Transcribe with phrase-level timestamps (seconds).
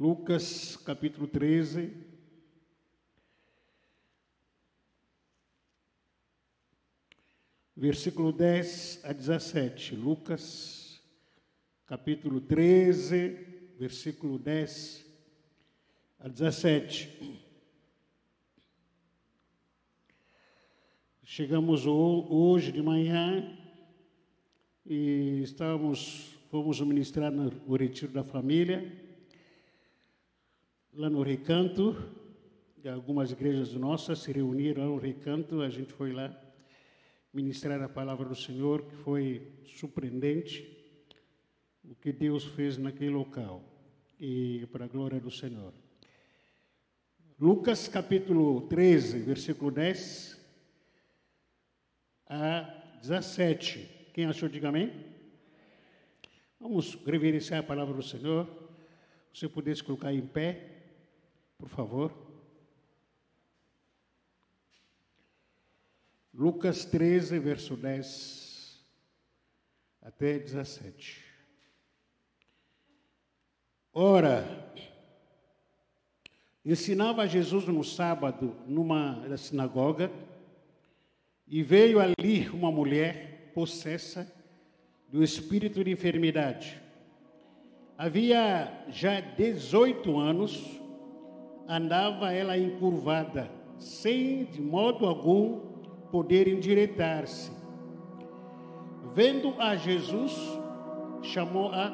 [0.00, 1.92] Lucas capítulo 13.
[7.76, 9.94] Versículo 10 a 17.
[9.96, 11.02] Lucas
[11.84, 15.04] capítulo 13, versículo 10
[16.18, 17.38] a 17.
[21.22, 23.54] Chegamos hoje de manhã
[24.86, 28.99] e estávamos, fomos ministrar no retiro da família,
[30.92, 31.96] lá no Recanto,
[32.92, 36.36] algumas igrejas nossas se reuniram no Recanto, a gente foi lá
[37.32, 40.76] ministrar a palavra do Senhor, que foi surpreendente
[41.84, 43.62] o que Deus fez naquele local,
[44.18, 45.72] e para a glória do Senhor.
[47.38, 50.38] Lucas capítulo 13, versículo 10
[52.26, 54.10] a 17.
[54.12, 54.92] Quem achou, diga amém.
[56.58, 58.46] Vamos reverenciar a palavra do Senhor.
[59.32, 60.79] Se você pudesse colocar em pé,
[61.60, 62.12] por favor.
[66.32, 68.82] Lucas 13, verso 10
[70.00, 71.22] até 17.
[73.92, 74.72] Ora,
[76.64, 80.10] ensinava Jesus no sábado numa sinagoga
[81.46, 84.32] e veio ali uma mulher possessa
[85.08, 86.80] do espírito de enfermidade.
[87.98, 90.79] Havia já 18 anos,
[91.70, 95.60] andava ela encurvada, sem de modo algum
[96.10, 97.52] poder endireitar-se.
[99.14, 100.36] Vendo a Jesus,
[101.22, 101.92] chamou-a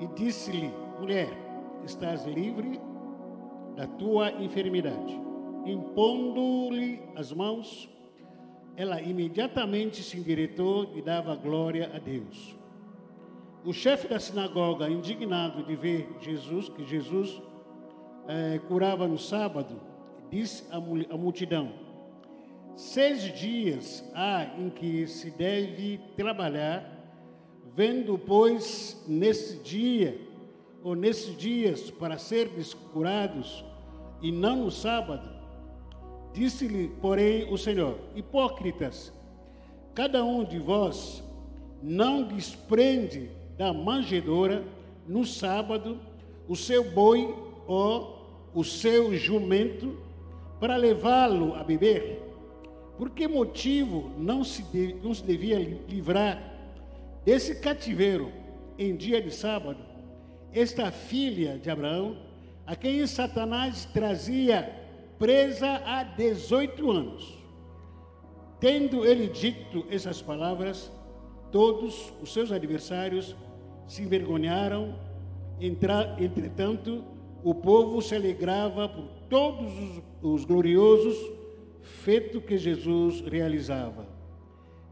[0.00, 1.28] e disse-lhe: Mulher,
[1.84, 2.80] estás livre
[3.76, 5.20] da tua enfermidade.
[5.64, 7.88] Impondo-lhe as mãos,
[8.76, 12.58] ela imediatamente se endireitou e dava glória a Deus.
[13.64, 17.40] O chefe da sinagoga, indignado de ver Jesus, que Jesus
[18.28, 19.80] eh, curava no sábado,
[20.30, 21.72] disse à multidão:
[22.76, 26.90] Seis dias há em que se deve trabalhar,
[27.74, 30.20] vendo, pois, nesse dia
[30.82, 32.50] ou nesses dias para ser
[32.92, 33.64] curados
[34.20, 35.34] e não no sábado,
[36.34, 39.12] Disse-lhe, porém, o Senhor: Hipócritas,
[39.94, 41.22] cada um de vós
[41.80, 44.64] não desprende da manjedoura
[45.06, 46.00] no sábado
[46.48, 47.32] o seu boi
[47.68, 48.13] ou
[48.54, 49.98] o seu jumento
[50.60, 52.22] para levá-lo a beber?
[52.96, 56.52] Por que motivo não se, de, não se devia livrar
[57.24, 58.30] desse cativeiro
[58.78, 59.78] em dia de sábado?
[60.52, 62.16] Esta filha de Abraão,
[62.64, 64.72] a quem Satanás trazia
[65.18, 67.38] presa há 18 anos.
[68.60, 70.90] Tendo ele dito essas palavras,
[71.50, 73.34] todos os seus adversários
[73.86, 74.94] se envergonharam.
[75.60, 77.04] Entretanto,
[77.44, 81.14] o povo se alegrava por todos os, os gloriosos
[81.82, 84.08] feitos que Jesus realizava.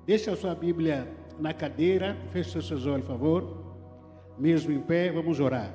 [0.04, 1.08] Deixa a sua Bíblia
[1.38, 3.62] na cadeira, feche seus olhos, por favor.
[4.38, 5.74] Mesmo em pé, vamos orar.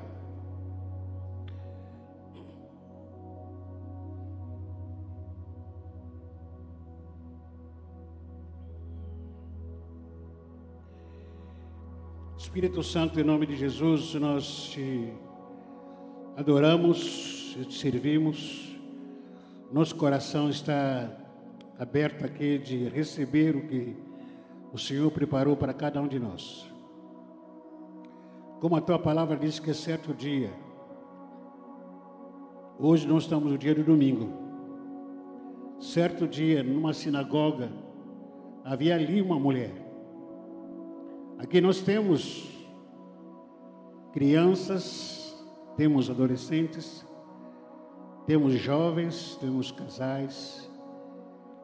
[12.38, 15.12] Espírito Santo, em nome de Jesus, nós te
[16.38, 18.74] adoramos, te servimos.
[19.70, 21.10] Nosso coração está
[21.78, 23.98] aberto aqui de receber o que
[24.72, 26.72] o Senhor preparou para cada um de nós.
[28.62, 30.54] Como a tua palavra diz que é certo dia,
[32.80, 34.30] hoje nós estamos no dia do domingo.
[35.82, 37.70] Certo dia, numa sinagoga,
[38.64, 39.88] havia ali uma mulher
[41.40, 42.50] Aqui nós temos
[44.12, 45.27] crianças,
[45.78, 47.06] temos adolescentes,
[48.26, 50.70] temos jovens, temos casais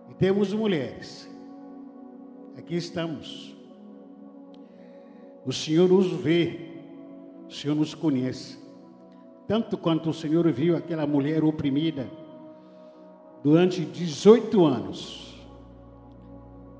[0.09, 1.29] e temos mulheres.
[2.55, 3.53] Aqui estamos.
[5.45, 6.69] O Senhor nos vê,
[7.49, 8.57] o Senhor nos conhece.
[9.47, 12.09] Tanto quanto o Senhor viu aquela mulher oprimida
[13.43, 15.43] durante 18 anos.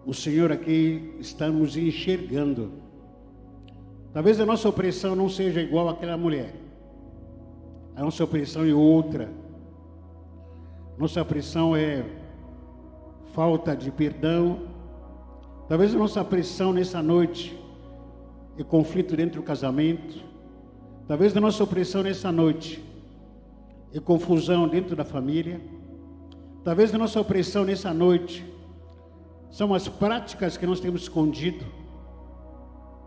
[0.06, 2.84] O Senhor aqui está nos enxergando
[4.14, 6.54] Talvez a nossa opressão não seja igual àquela mulher.
[7.96, 9.32] A nossa opressão é outra.
[10.98, 12.04] Nossa opressão é
[13.34, 14.62] falta de perdão.
[15.68, 17.60] Talvez a nossa opressão nessa noite
[18.58, 20.24] é conflito dentro do casamento.
[21.08, 22.84] Talvez a nossa opressão nessa noite
[23.94, 25.62] é confusão dentro da família.
[26.64, 28.46] Talvez a nossa opressão nessa noite
[29.52, 31.64] são as práticas que nós temos escondido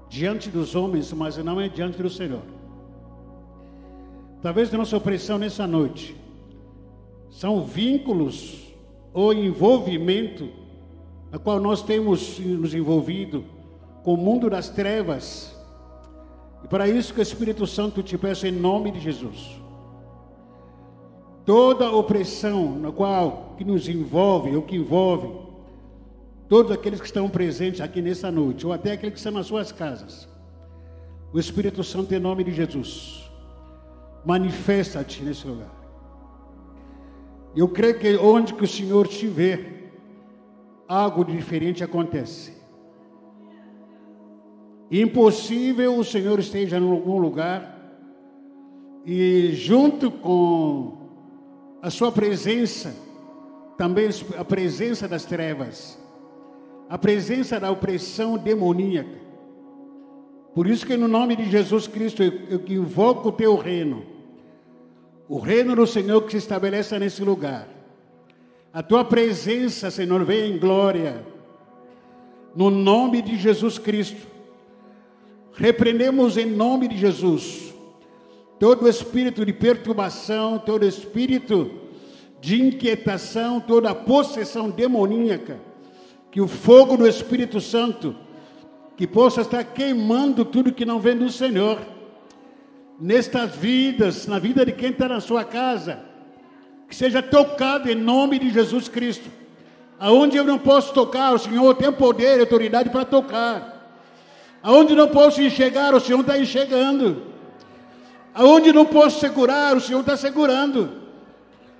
[0.08, 2.55] diante dos homens, mas não é diante do Senhor.
[4.42, 6.16] Talvez nossa opressão nessa noite
[7.30, 8.74] são vínculos
[9.12, 10.48] ou envolvimento
[11.32, 13.44] a qual nós temos nos envolvido
[14.02, 15.54] com o mundo das trevas.
[16.62, 19.60] E para isso que o Espírito Santo te peço em nome de Jesus.
[21.44, 25.46] Toda opressão na qual que nos envolve ou que envolve
[26.48, 29.72] todos aqueles que estão presentes aqui nessa noite ou até aqueles que estão nas suas
[29.72, 30.28] casas.
[31.32, 33.25] O Espírito Santo em nome de Jesus
[34.26, 35.70] manifesta-te nesse lugar.
[37.54, 39.92] Eu creio que onde que o Senhor estiver,
[40.88, 42.52] algo diferente acontece.
[44.90, 47.74] Impossível o Senhor esteja em algum lugar
[49.04, 50.98] e junto com
[51.80, 52.94] a sua presença,
[53.78, 55.96] também a presença das trevas,
[56.88, 59.24] a presença da opressão demoníaca.
[60.52, 64.15] Por isso que no nome de Jesus Cristo eu, eu invoco o teu reino
[65.28, 67.68] o reino do Senhor que se estabeleça nesse lugar.
[68.72, 71.24] A tua presença, Senhor, venha em glória.
[72.54, 74.26] No nome de Jesus Cristo.
[75.54, 77.74] Repreendemos em nome de Jesus
[78.58, 81.70] todo espírito de perturbação, todo espírito
[82.40, 85.58] de inquietação, toda possessão demoníaca.
[86.30, 88.14] Que o fogo do Espírito Santo
[88.96, 91.78] que possa estar queimando tudo que não vem do Senhor
[92.98, 96.00] nestas vidas, na vida de quem está na sua casa,
[96.88, 99.30] que seja tocado em nome de Jesus Cristo.
[99.98, 103.76] Aonde eu não posso tocar, o Senhor tem poder e autoridade para tocar.
[104.62, 107.22] Aonde não posso enxergar, o Senhor está enxergando.
[108.34, 111.02] Aonde não posso segurar, o Senhor está segurando.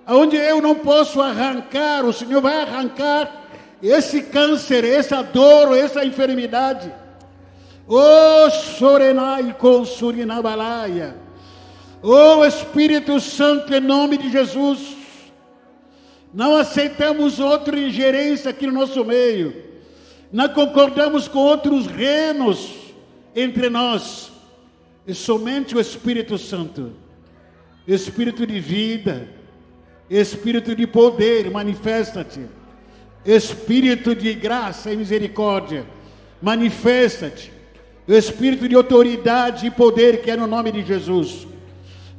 [0.06, 3.44] Aonde eu não posso arrancar, o Senhor vai arrancar
[3.82, 6.92] esse câncer, essa dor, essa enfermidade.
[7.88, 11.16] Oh, Sorenai com Surinabalaia.
[12.02, 14.96] Oh, Espírito Santo, em nome de Jesus.
[16.34, 19.64] Não aceitamos outra ingerência aqui no nosso meio.
[20.32, 22.74] Não concordamos com outros reinos
[23.34, 24.32] entre nós.
[25.06, 26.92] E somente o Espírito Santo,
[27.86, 29.28] Espírito de vida,
[30.10, 32.40] Espírito de poder, manifesta-te.
[33.24, 35.86] Espírito de graça e misericórdia,
[36.42, 37.55] manifesta-te o
[38.14, 41.46] espírito de autoridade e poder que é no nome de Jesus.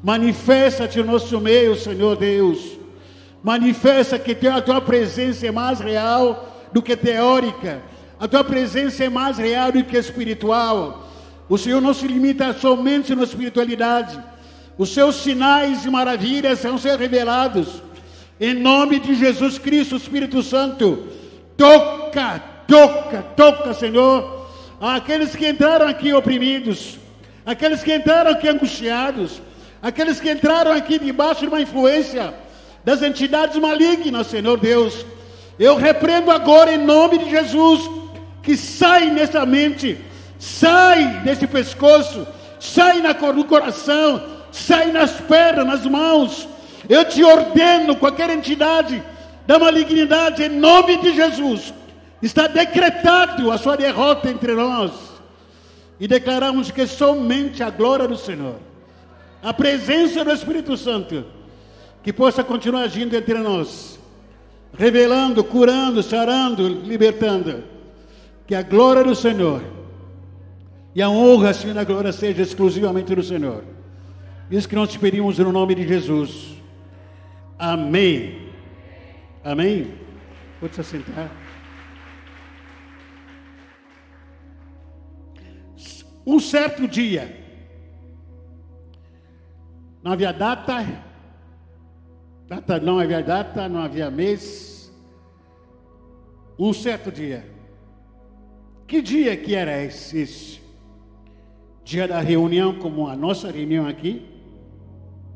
[0.03, 2.77] Manifesta-te no nosso meio, Senhor Deus.
[3.41, 7.81] Manifesta que a tua presença é mais real do que teórica.
[8.19, 11.07] A tua presença é mais real do que espiritual.
[11.47, 14.19] O Senhor não se limita somente na espiritualidade.
[14.77, 17.81] Os seus sinais e maravilhas vão ser revelados.
[18.39, 21.07] Em nome de Jesus Cristo, Espírito Santo,
[21.55, 24.36] toca, toca, toca, Senhor
[24.79, 26.97] aqueles que entraram aqui oprimidos,
[27.45, 29.41] aqueles que entraram aqui angustiados,
[29.81, 32.33] aqueles que entraram aqui debaixo de uma influência
[32.83, 35.05] das entidades malignas, Senhor Deus.
[35.59, 37.89] Eu repreendo agora em nome de Jesus
[38.43, 39.97] que sai nessa mente,
[40.39, 42.27] sai desse pescoço,
[42.59, 46.47] sai no coração, sai nas pernas, nas mãos.
[46.87, 49.03] Eu te ordeno, qualquer entidade
[49.45, 51.73] da malignidade, em nome de Jesus,
[52.21, 54.91] Está decretado a sua derrota entre nós.
[55.99, 58.55] E declaramos que somente a glória do Senhor,
[59.41, 61.25] a presença do Espírito Santo,
[62.03, 63.99] que possa continuar agindo entre nós,
[64.77, 67.63] revelando, curando, sarando, libertando.
[68.45, 69.61] Que a glória do Senhor
[70.97, 73.63] e a honra, Senhor, a glória seja exclusivamente do Senhor.
[74.49, 76.55] Isso que nós te pedimos no nome de Jesus.
[77.59, 78.49] Amém.
[79.43, 79.93] Amém.
[80.59, 81.29] Pode se sentar.
[86.29, 87.33] Um certo dia,
[90.03, 90.85] não havia data,
[92.45, 94.91] data não havia data, não havia mês.
[96.59, 97.49] Um certo dia,
[98.85, 100.61] que dia que era esse?
[101.85, 104.27] Dia da reunião, como a nossa reunião aqui.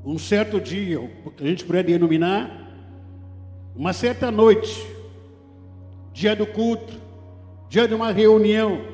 [0.03, 1.00] Um certo dia,
[1.39, 2.69] a gente poderia denominar
[3.74, 4.86] uma certa noite,
[6.12, 7.00] dia do culto,
[7.69, 8.90] dia de uma reunião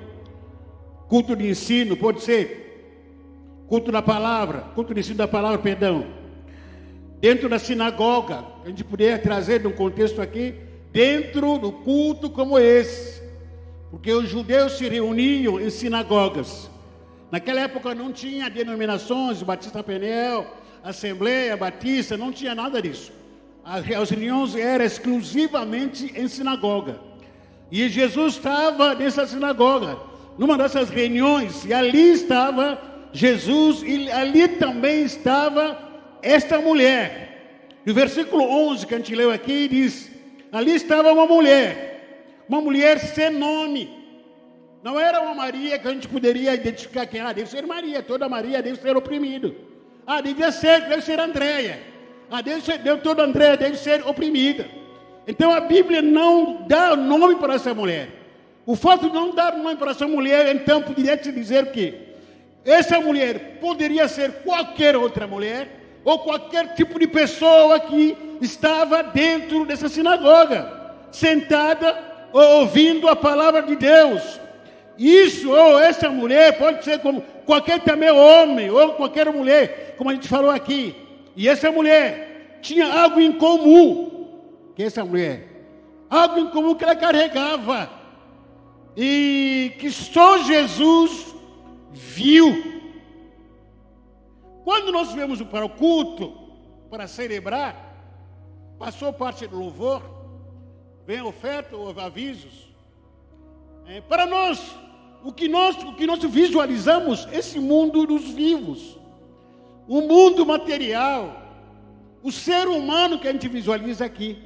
[1.07, 2.65] culto de ensino, pode ser
[3.67, 6.05] culto da palavra, culto de ensino da palavra, perdão.
[7.19, 10.53] Dentro da sinagoga, a gente poderia trazer de um contexto aqui,
[10.91, 13.21] dentro do culto como esse,
[13.89, 16.69] porque os judeus se reuniam em sinagogas.
[17.31, 20.45] Naquela época não tinha denominações, Batista Penel,
[20.83, 23.11] Assembleia Batista, não tinha nada disso.
[23.65, 26.99] As reuniões eram exclusivamente em sinagoga.
[27.69, 29.97] E Jesus estava nessa sinagoga
[30.37, 32.79] numa dessas reuniões, e ali estava
[33.11, 35.77] Jesus, e ali também estava
[36.21, 40.11] esta mulher, no versículo 11 que a gente leu aqui, diz:
[40.51, 43.95] ali estava uma mulher, uma mulher sem nome.
[44.83, 48.29] Não era uma Maria que a gente poderia identificar quem ah, deve ser Maria, toda
[48.29, 49.55] Maria deve ser oprimido.
[50.05, 51.79] Ah, devia ser, deve ser Andréia.
[52.29, 54.65] Ah, deve ser, deve, toda Andréia deve ser oprimida.
[55.27, 58.07] Então a Bíblia não dá nome para essa mulher.
[58.67, 61.97] O fato de não dar nome para essa mulher, então, poderia te dizer que
[62.65, 69.65] essa mulher poderia ser qualquer outra mulher, ou qualquer tipo de pessoa que estava dentro
[69.65, 70.69] dessa sinagoga,
[71.13, 71.97] sentada
[72.33, 74.37] ouvindo a palavra de Deus.
[74.97, 80.13] Isso, ou essa mulher, pode ser como qualquer também homem, ou qualquer mulher, como a
[80.13, 80.93] gente falou aqui.
[81.37, 84.27] E essa mulher tinha algo em comum
[84.75, 85.47] que essa mulher,
[86.09, 87.96] algo em comum que ela carregava,
[88.99, 91.35] e que só Jesus
[91.91, 92.81] viu.
[94.63, 96.33] Quando nós viemos para o culto,
[96.89, 97.95] para celebrar,
[98.79, 100.01] passou parte do louvor,
[101.05, 102.67] vem oferta ou avisos.
[103.85, 104.75] É, para nós,
[105.23, 108.97] o que nós, o que nós visualizamos, esse mundo dos vivos,
[109.87, 111.43] o mundo material,
[112.23, 114.41] o ser humano que a gente visualiza aqui.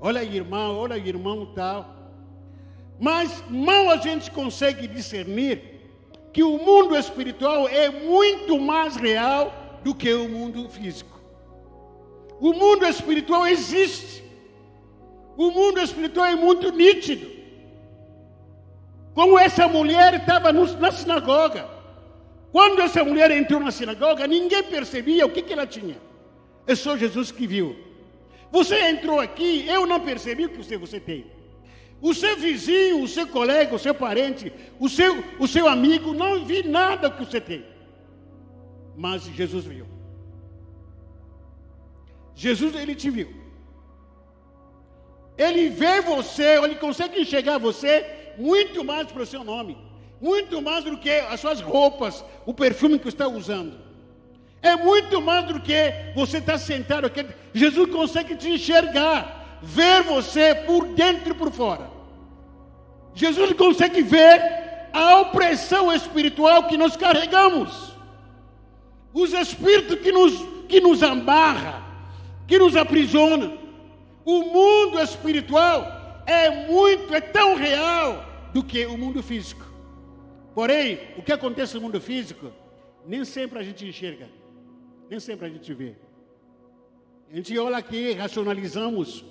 [0.00, 1.97] Olha aí, irmão, olha aí, irmão, tal.
[2.98, 5.78] Mas mal a gente consegue discernir
[6.32, 11.18] que o mundo espiritual é muito mais real do que o mundo físico.
[12.40, 14.22] O mundo espiritual existe.
[15.36, 17.30] O mundo espiritual é muito nítido.
[19.14, 21.68] Como essa mulher estava na sinagoga.
[22.52, 25.96] Quando essa mulher entrou na sinagoga, ninguém percebia o que, que ela tinha.
[26.66, 27.76] É só Jesus que viu.
[28.50, 31.26] Você entrou aqui, eu não percebi o que você, você tem.
[32.00, 36.44] O seu vizinho, o seu colega, o seu parente, o seu, o seu amigo, não
[36.44, 37.64] vi nada que você tem.
[38.96, 39.86] Mas Jesus viu.
[42.34, 43.28] Jesus, ele te viu.
[45.36, 49.76] Ele vê você, ele consegue enxergar você muito mais para o seu nome.
[50.20, 53.78] Muito mais do que as suas roupas, o perfume que está usando.
[54.60, 57.24] É muito mais do que você estar tá sentado aqui.
[57.54, 61.90] Jesus consegue te enxergar, ver você por dentro e por fora.
[63.14, 67.92] Jesus consegue ver a opressão espiritual que nós carregamos.
[69.12, 70.34] Os espíritos que nos,
[70.68, 71.82] que nos amarra,
[72.46, 73.56] que nos aprisiona.
[74.24, 79.64] O mundo espiritual é muito, é tão real do que o mundo físico.
[80.54, 82.52] Porém, o que acontece no mundo físico,
[83.06, 84.28] nem sempre a gente enxerga.
[85.08, 85.94] Nem sempre a gente vê.
[87.30, 89.24] A gente olha aqui, racionalizamos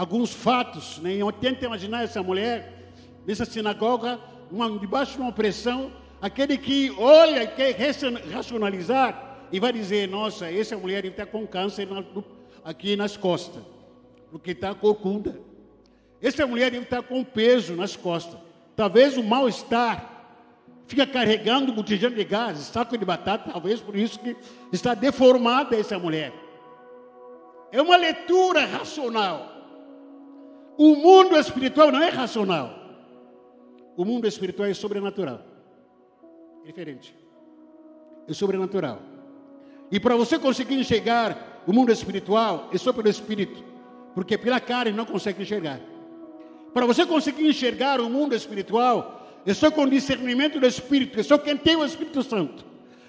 [0.00, 1.18] alguns fatos, né?
[1.38, 2.90] tenta imaginar essa mulher
[3.26, 4.18] nessa sinagoga,
[4.50, 5.92] uma, debaixo de uma opressão,
[6.22, 7.76] aquele que olha e quer
[8.32, 12.02] racionalizar e vai dizer, nossa, essa mulher está com câncer na,
[12.64, 13.62] aqui nas costas,
[14.30, 15.38] porque está corcunda.
[16.22, 18.40] Essa mulher deve estar com peso nas costas.
[18.74, 20.38] Talvez o mal-estar
[20.86, 24.34] fica carregando botijão de gás, saco de batata, talvez por isso que
[24.72, 26.32] está deformada essa mulher.
[27.70, 29.49] É uma leitura racional.
[30.80, 32.74] O mundo espiritual não é racional.
[33.94, 35.42] O mundo espiritual é sobrenatural.
[36.64, 37.14] É diferente.
[38.26, 39.02] É sobrenatural.
[39.92, 43.62] E para você conseguir enxergar o mundo espiritual, é só pelo Espírito.
[44.14, 45.78] Porque pela carne não consegue enxergar.
[46.72, 51.36] Para você conseguir enxergar o mundo espiritual, é só com discernimento do Espírito, é só
[51.36, 52.64] quem tem o Espírito Santo.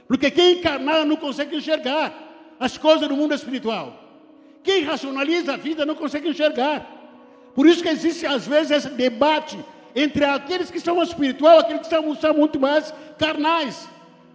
[0.09, 3.97] Porque quem encarnado não consegue enxergar as coisas do mundo espiritual.
[4.61, 6.99] Quem racionaliza a vida não consegue enxergar.
[7.53, 9.57] Por isso que existe às vezes esse debate
[9.95, 13.87] entre aqueles que são espiritual e aqueles que são, são muito mais carnais.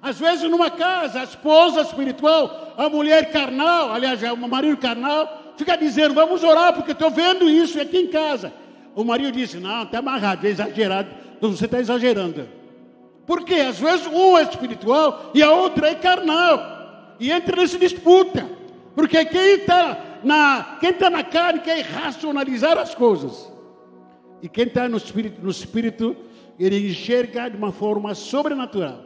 [0.02, 5.76] Às vezes numa casa, a esposa espiritual, a mulher carnal, aliás, o marido carnal, fica
[5.76, 8.52] dizendo, vamos orar porque estou vendo isso aqui em casa.
[8.94, 11.08] O marido disse, não, está amarrado, é exagerado.
[11.36, 12.48] Então você está exagerando.
[13.26, 17.14] Porque às vezes um é espiritual e a outra é carnal.
[17.18, 18.46] E entra nessa disputa.
[18.94, 23.48] Porque quem está na, quem tá na carne quer racionalizar as coisas.
[24.42, 26.16] E quem está no espírito, no espírito,
[26.58, 29.04] ele enxerga de uma forma sobrenatural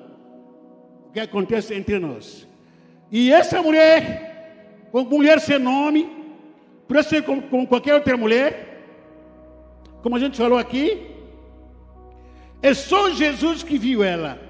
[1.07, 2.49] o que acontece entre nós.
[3.13, 6.11] E essa mulher, com mulher sem nome,
[6.89, 8.83] pode ser com, com qualquer outra mulher,
[10.03, 11.07] como a gente falou aqui,
[12.63, 14.41] é só Jesus que viu ela.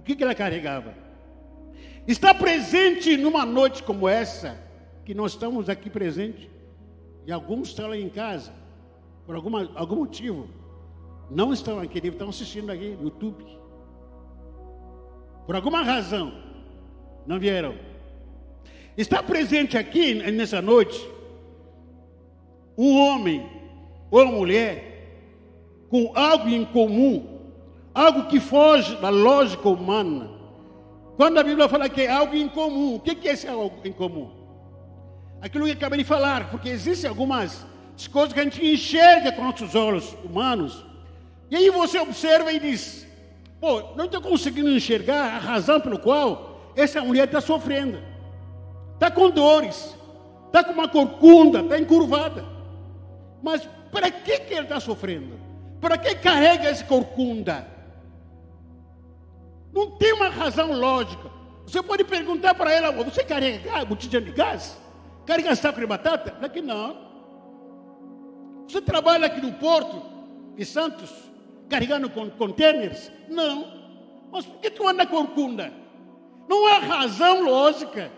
[0.00, 0.94] O que, que ela carregava?
[2.06, 4.63] Está presente numa noite como essa,
[5.04, 6.48] que nós estamos aqui presentes,
[7.26, 8.52] e alguns estão lá em casa,
[9.26, 10.48] por alguma, algum motivo,
[11.30, 13.44] não estão aqui, estão assistindo aqui no YouTube.
[15.46, 16.32] Por alguma razão,
[17.26, 17.74] não vieram.
[18.96, 21.08] Está presente aqui nessa noite
[22.76, 23.48] um homem
[24.10, 24.94] ou uma mulher
[25.88, 27.40] com algo em comum,
[27.94, 30.30] algo que foge da lógica humana.
[31.16, 33.92] Quando a Bíblia fala que é algo em comum, o que é esse algo em
[33.92, 34.43] comum?
[35.44, 37.66] Aquilo que acabei de falar, porque existem algumas
[38.10, 40.82] coisas que a gente enxerga com nossos olhos humanos,
[41.50, 43.06] e aí você observa e diz:
[43.60, 48.02] pô, não estou conseguindo enxergar a razão pelo qual essa mulher está sofrendo,
[48.94, 49.94] está com dores,
[50.46, 52.42] está com uma corcunda, está encurvada.
[53.42, 55.38] Mas para que, que ele está sofrendo?
[55.78, 57.68] Para que carrega essa corcunda?
[59.74, 61.30] Não tem uma razão lógica.
[61.66, 64.82] Você pode perguntar para ela: você carrega botija de gás?
[65.26, 66.32] Carrega saco de batata?
[66.32, 66.96] Para que não.
[68.68, 70.02] Você trabalha aqui no porto
[70.56, 71.10] de Santos,
[71.68, 73.10] carregando containers?
[73.28, 73.84] Não.
[74.30, 75.72] Mas por que tu anda corcunda?
[76.48, 78.10] Não há razão lógica.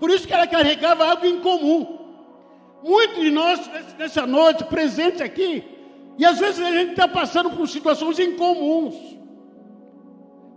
[0.00, 1.98] Por isso que ela carregava algo em comum.
[2.82, 3.60] Muitos de nós,
[3.98, 5.64] nessa noite, presentes aqui,
[6.16, 8.94] e às vezes a gente está passando por situações incomuns.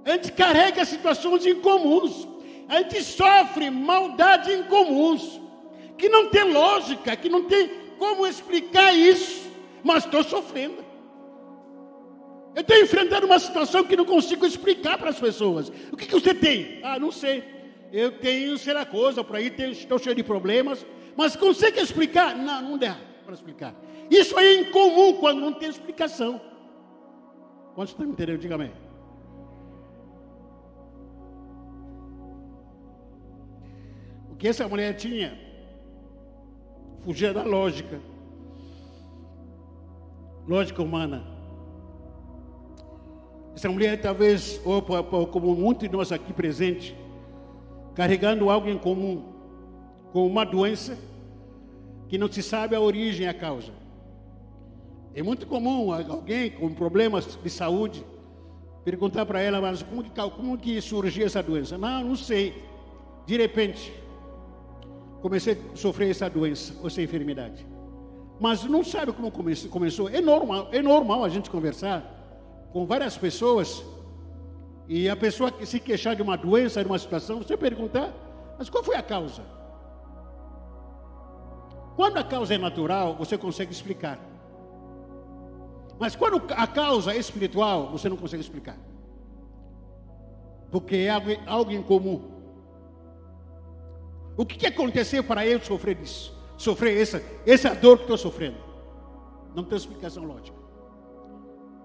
[0.05, 2.27] A gente carrega situações incomuns.
[2.71, 5.41] A gente sofre maldade incomuns.
[5.97, 9.51] Que não tem lógica, que não tem como explicar isso.
[9.83, 10.77] Mas estou sofrendo.
[12.55, 15.69] Eu estou enfrentando uma situação que não consigo explicar para as pessoas.
[15.91, 16.79] O que, que você tem?
[16.81, 17.43] Ah, não sei.
[17.91, 20.85] Eu tenho, sei lá, coisa por aí, tenho, estou cheio de problemas.
[21.17, 22.37] Mas consegue explicar?
[22.37, 23.75] Não, não dá para explicar.
[24.09, 26.39] Isso aí é incomum quando não tem explicação.
[27.75, 28.39] Quantos estão me entendendo?
[28.39, 28.71] Diga amém.
[34.41, 35.37] Que essa mulher tinha
[37.01, 37.99] fugia da lógica.
[40.47, 41.23] Lógica humana.
[43.55, 44.81] Essa mulher talvez, ou
[45.27, 46.95] como muitos de nós aqui presentes,
[47.93, 49.25] carregando algo em comum,
[50.11, 50.97] com uma doença
[52.09, 53.71] que não se sabe a origem e a causa.
[55.13, 58.03] É muito comum alguém com problemas de saúde
[58.83, 61.77] perguntar para ela, mas como que, como que surgiu essa doença?
[61.77, 62.63] Não, não sei.
[63.27, 64.00] De repente,
[65.21, 67.65] comecei a sofrer essa doença, essa enfermidade.
[68.39, 70.09] Mas não sabe como começou.
[70.09, 72.03] É normal, é normal a gente conversar
[72.73, 73.83] com várias pessoas
[74.87, 78.11] e a pessoa que se queixar de uma doença, de uma situação, você perguntar,
[78.57, 79.43] mas qual foi a causa?
[81.95, 84.19] Quando a causa é natural, você consegue explicar.
[85.99, 88.77] Mas quando a causa é espiritual, você não consegue explicar.
[90.71, 92.40] Porque é algo, algo em comum.
[94.37, 96.33] O que, que aconteceu para eu sofrer isso?
[96.57, 98.57] Sofrer essa, essa dor que estou sofrendo?
[99.55, 100.57] Não tem explicação lógica.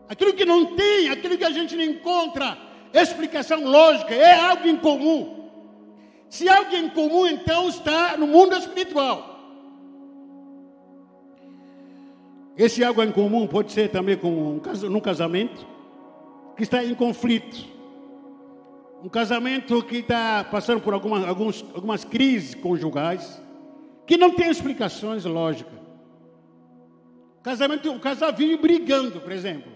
[0.09, 2.57] Aquilo que não tem, aquilo que a gente não encontra
[2.93, 5.51] explicação lógica, é algo em comum.
[6.29, 9.35] Se algo em comum, então está no mundo espiritual.
[12.57, 15.67] Esse algo em comum pode ser também com um, num casamento
[16.57, 17.76] que está em conflito.
[19.03, 21.25] Um casamento que está passando por algumas,
[21.75, 23.41] algumas crises conjugais
[24.07, 25.75] que não tem explicações lógicas.
[27.43, 29.71] Casamento, o casal vive brigando, por exemplo.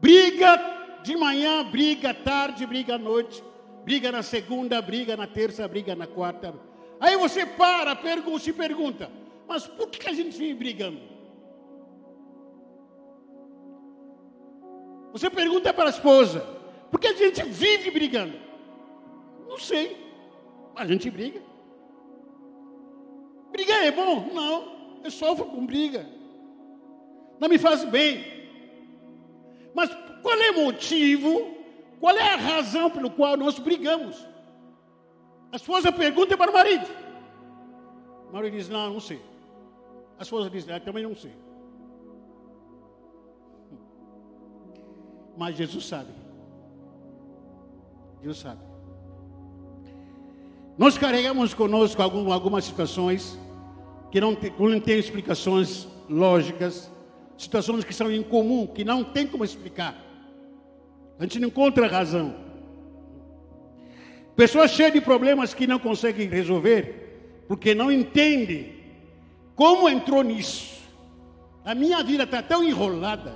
[0.00, 3.42] Briga de manhã, briga tarde, briga à noite,
[3.84, 6.54] briga na segunda, briga na terça, briga na quarta.
[7.00, 9.10] Aí você para, pergunta, se pergunta:
[9.48, 11.00] mas por que a gente vive brigando?
[15.12, 16.55] Você pergunta para a esposa:
[16.96, 18.38] por que a gente vive brigando?
[19.46, 20.02] Não sei.
[20.74, 21.42] A gente briga.
[23.52, 24.30] Brigar é bom?
[24.32, 25.02] Não.
[25.04, 26.08] Eu sofro com briga.
[27.38, 28.24] Não me faz bem.
[29.74, 29.90] Mas
[30.22, 31.54] qual é o motivo?
[32.00, 34.26] Qual é a razão pelo qual nós brigamos?
[35.52, 36.86] A esposa pergunta para o marido.
[38.30, 39.20] O marido diz: Não, não sei.
[40.18, 41.34] A esposa diz: ah, Também não sei.
[45.36, 46.25] Mas Jesus sabe.
[48.20, 48.60] Jesus sabe.
[50.76, 53.38] Nós carregamos conosco algumas situações
[54.10, 56.90] que não tem, não tem explicações lógicas
[57.36, 59.94] situações que são incomum, que não tem como explicar.
[61.18, 62.34] A gente não encontra razão.
[64.34, 68.74] Pessoas cheias de problemas que não conseguem resolver, porque não entendem
[69.54, 70.76] como entrou nisso.
[71.64, 73.34] A minha vida está tão enrolada,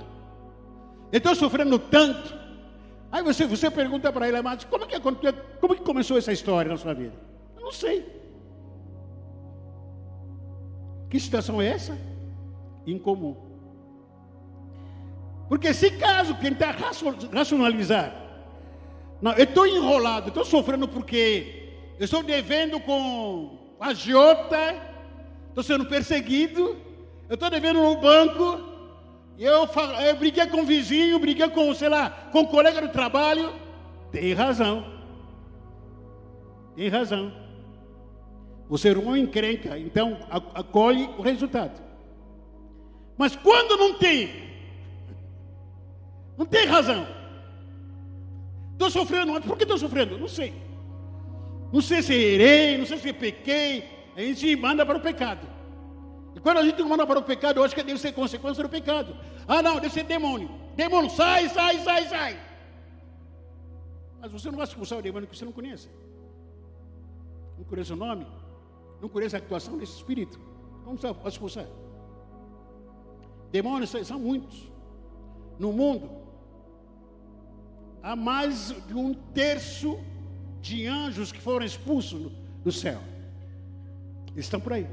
[1.11, 2.40] eu estou sofrendo tanto.
[3.11, 4.99] Aí você, você pergunta para ele, mas como que,
[5.59, 7.13] como que começou essa história na sua vida?
[7.57, 8.05] Eu não sei.
[11.09, 11.97] Que situação é essa?
[12.87, 13.35] Incomum.
[15.49, 16.71] Porque se caso quem está
[17.33, 18.15] racionalizar,
[19.21, 24.75] não, eu estou enrolado, estou sofrendo porque eu estou devendo com a Jota,
[25.49, 26.77] estou sendo perseguido,
[27.27, 28.70] eu estou devendo no banco,
[29.37, 29.67] eu,
[30.05, 33.53] eu briguei com o vizinho, briguei com, sei lá, com o colega do trabalho.
[34.11, 34.85] Tem razão.
[36.75, 37.33] Tem razão.
[38.69, 41.81] Você é um encrenca, então acolhe o resultado.
[43.17, 44.29] Mas quando não tem,
[46.37, 47.05] não tem razão.
[48.73, 50.17] Estou sofrendo, por que estou sofrendo?
[50.17, 50.53] Não sei.
[51.71, 53.83] Não sei se errei, não sei se pequei.
[54.15, 55.47] A gente manda para o pecado.
[56.35, 59.15] E quando a gente manda para o pecado, acho que deve ser consequência do pecado.
[59.47, 60.49] Ah, não, deve ser demônio.
[60.75, 62.39] Demônio, sai, sai, sai, sai.
[64.21, 65.89] Mas você não vai expulsar o demônio que você não conhece.
[67.57, 68.25] Não conhece o nome,
[69.01, 70.39] não conhece a atuação desse espírito.
[70.83, 71.65] Como você vai expulsar?
[73.51, 74.71] Demônios são muitos.
[75.59, 76.09] No mundo,
[78.01, 79.99] há mais de um terço
[80.61, 82.31] de anjos que foram expulsos
[82.63, 83.01] do céu.
[84.35, 84.87] Estão por aí.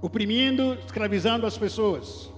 [0.00, 2.32] Oprimindo, escravizando as pessoas.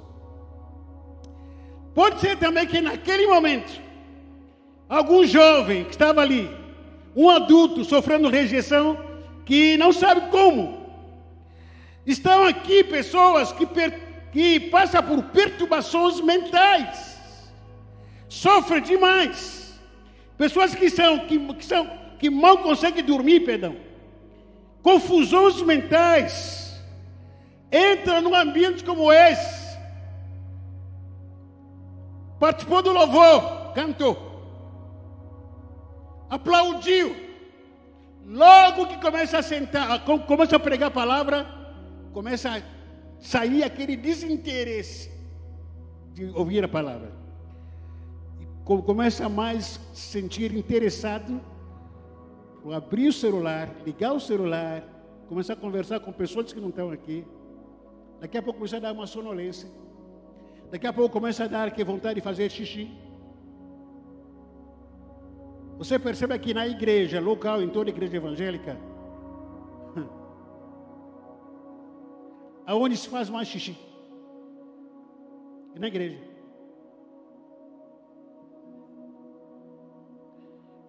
[1.95, 3.81] Pode ser também que naquele momento,
[4.89, 6.49] algum jovem que estava ali,
[7.15, 8.97] um adulto sofrendo rejeição,
[9.45, 10.87] que não sabe como.
[12.07, 17.19] Estão aqui pessoas que, per, que passam por perturbações mentais,
[18.29, 19.59] sofrem demais
[20.39, 23.75] Pessoas que são, que, que são, que mal conseguem dormir, perdão.
[24.81, 26.68] Confusões mentais.
[27.71, 29.79] Entra num ambiente como esse.
[32.39, 34.17] Participou do louvor, cantou.
[36.31, 37.15] Aplaudiu.
[38.25, 41.47] Logo que começa a sentar, começa a pregar a palavra,
[42.13, 42.63] começa a
[43.19, 45.11] sair aquele desinteresse
[46.13, 47.19] de ouvir a palavra
[48.85, 51.41] começa a mais se sentir interessado,
[52.75, 54.85] abrir o celular, ligar o celular,
[55.27, 57.25] começar a conversar com pessoas que não estão aqui.
[58.21, 59.69] Daqui a pouco começa a dar uma sonolência.
[60.71, 62.91] Daqui a pouco começa a dar que vontade de fazer xixi.
[65.79, 68.77] Você percebe aqui na igreja, local, em toda igreja evangélica,
[72.67, 73.79] aonde se faz mais xixi?
[75.77, 76.19] Na igreja.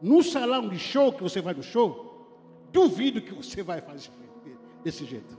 [0.02, 2.26] No salão de show que você vai no show,
[2.72, 4.10] duvido que você vai fazer
[4.84, 5.38] desse jeito.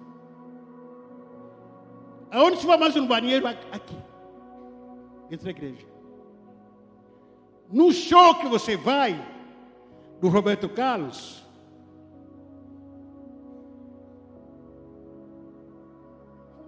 [2.31, 3.47] Aonde vai mais no banheiro?
[3.47, 3.97] Aqui.
[5.31, 5.87] Entre a igreja.
[7.71, 9.15] No show que você vai,
[10.21, 11.45] do Roberto Carlos,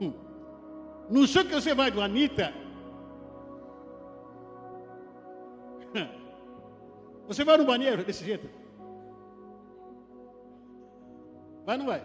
[0.00, 0.12] hum,
[1.10, 2.54] no show que você vai do Anitta,
[7.32, 8.46] Você vai no banheiro desse jeito?
[11.64, 12.04] Vai ou não vai?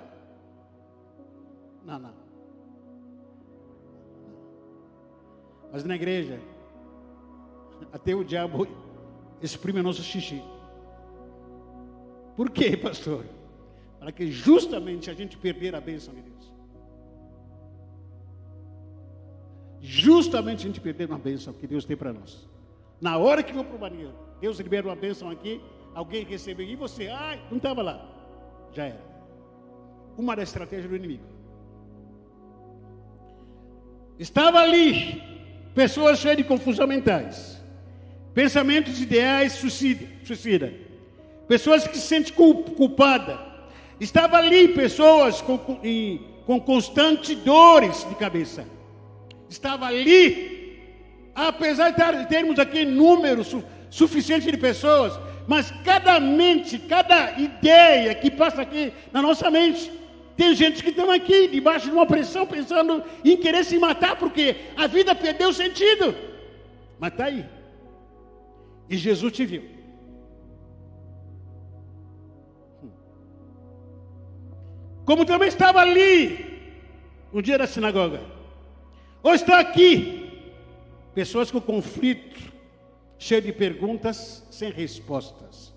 [1.84, 2.27] Não, não.
[5.72, 6.40] Mas na igreja,
[7.92, 8.68] até o diabo
[9.42, 10.42] exprime nosso xixi.
[12.36, 13.26] Por quê, pastor?
[14.00, 16.54] Para que justamente a gente perder a bênção de Deus.
[19.80, 22.48] Justamente a gente perder uma bênção que Deus tem para nós.
[23.00, 25.62] Na hora que vou para o banheiro, Deus libera uma bênção aqui,
[25.94, 28.08] alguém recebeu, e você, ai, não estava lá.
[28.74, 29.02] Já era.
[30.18, 31.24] Uma das estratégias do inimigo.
[34.18, 35.22] Estava ali,
[35.78, 37.62] pessoas cheias de confusão mentais,
[38.34, 40.74] pensamentos ideais suicida, suicida.
[41.48, 43.38] pessoas que se sentem culpadas.
[44.00, 45.56] Estava ali pessoas com,
[46.48, 48.66] com, constantes dores de cabeça.
[49.48, 50.82] Estava ali,
[51.36, 53.56] apesar de termos aqui números
[53.92, 55.14] suficiente de pessoas,
[55.48, 59.92] mas cada mente, cada ideia que passa aqui na nossa mente,
[60.38, 64.56] tem gente que estão aqui debaixo de uma pressão pensando em querer se matar porque
[64.78, 66.16] a vida perdeu sentido.
[67.00, 67.44] Mas está aí.
[68.88, 69.64] E Jesus te viu.
[75.06, 76.46] Como também estava ali
[77.34, 78.22] no dia da sinagoga.
[79.24, 80.44] Ou está aqui
[81.16, 82.54] pessoas com conflito
[83.18, 85.74] cheio de perguntas sem respostas.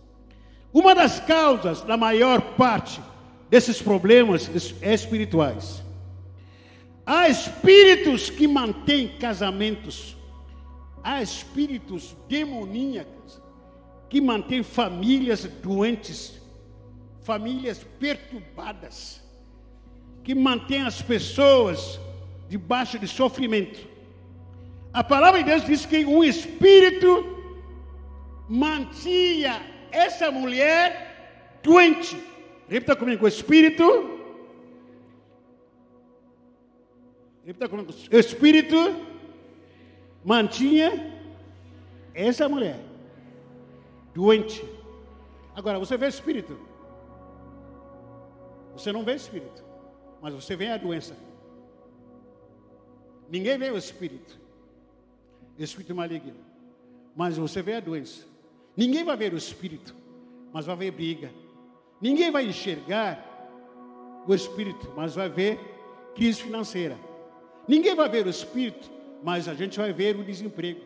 [0.70, 3.00] Uma das causas da maior parte
[3.50, 4.48] desses problemas
[4.80, 5.82] espirituais.
[7.04, 10.16] Há espíritos que mantêm casamentos,
[11.02, 13.42] há espíritos demoníacos
[14.08, 16.40] que mantêm famílias doentes,
[17.22, 19.20] famílias perturbadas,
[20.22, 21.98] que mantêm as pessoas
[22.48, 23.88] debaixo de sofrimento.
[24.92, 27.38] A palavra de Deus diz que um espírito
[28.48, 32.16] mantinha essa mulher doente.
[32.70, 33.84] Repita comigo: espírito.
[37.44, 38.76] Repita comigo: espírito
[40.24, 40.88] mantinha
[42.14, 42.78] essa mulher
[44.14, 44.64] doente.
[45.52, 46.56] Agora, você vê espírito.
[48.74, 49.64] Você não vê espírito,
[50.22, 51.16] mas você vê a doença.
[53.28, 54.38] Ninguém vê o espírito,
[55.58, 56.36] espírito maligno,
[57.16, 58.24] mas você vê a doença.
[58.76, 59.94] Ninguém vai ver o espírito,
[60.52, 61.30] mas vai ver briga.
[62.00, 63.26] Ninguém vai enxergar
[64.26, 65.58] o espírito, mas vai ver
[66.14, 66.98] crise financeira.
[67.68, 68.90] Ninguém vai ver o espírito,
[69.22, 70.80] mas a gente vai ver o desemprego.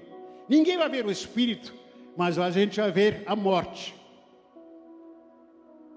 [0.49, 1.73] Ninguém vai ver o espírito,
[2.17, 3.95] mas a gente vai ver a morte.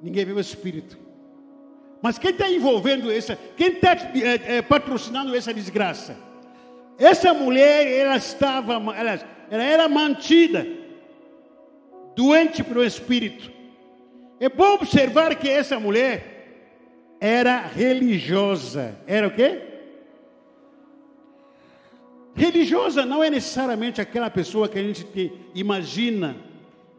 [0.01, 0.97] Ninguém vê o espírito.
[2.01, 6.15] Mas quem está envolvendo essa, quem está é, é, patrocinando essa desgraça?
[6.97, 10.65] Essa mulher, ela estava, ela, ela era mantida,
[12.15, 13.51] doente pelo espírito.
[14.39, 16.37] É bom observar que essa mulher
[17.19, 18.95] era religiosa.
[19.07, 19.61] Era o quê?
[22.35, 26.35] Religiosa não é necessariamente aquela pessoa que a gente imagina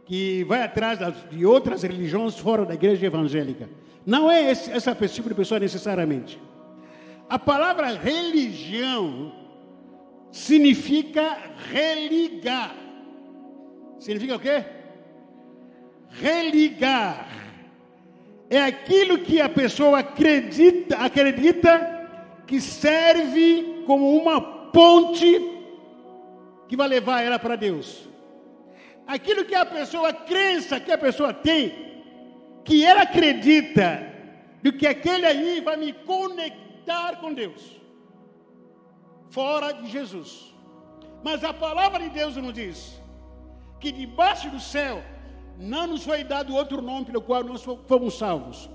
[0.05, 0.99] que vai atrás
[1.31, 3.69] de outras religiões fora da igreja evangélica.
[4.05, 6.41] Não é esse, essa tipo de pessoa necessariamente.
[7.29, 9.33] A palavra religião
[10.33, 11.37] significa
[11.71, 12.75] religar.
[14.01, 14.65] Significa o quê?
[16.11, 17.29] Religar.
[18.51, 21.99] É aquilo que a pessoa acredita, acredita
[22.47, 25.41] que serve como uma ponte
[26.67, 28.09] que vai levar ela para Deus.
[29.07, 32.03] Aquilo que a pessoa, crença que a pessoa tem,
[32.65, 34.07] que ela acredita,
[34.63, 37.81] de que aquele aí vai me conectar com Deus,
[39.31, 40.55] fora de Jesus.
[41.23, 43.01] Mas a palavra de Deus nos diz
[43.81, 45.03] que debaixo do céu
[45.59, 48.71] não nos foi dado outro nome pelo qual nós fomos salvos.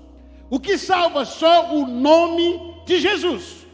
[0.50, 3.66] O que salva só o nome de Jesus.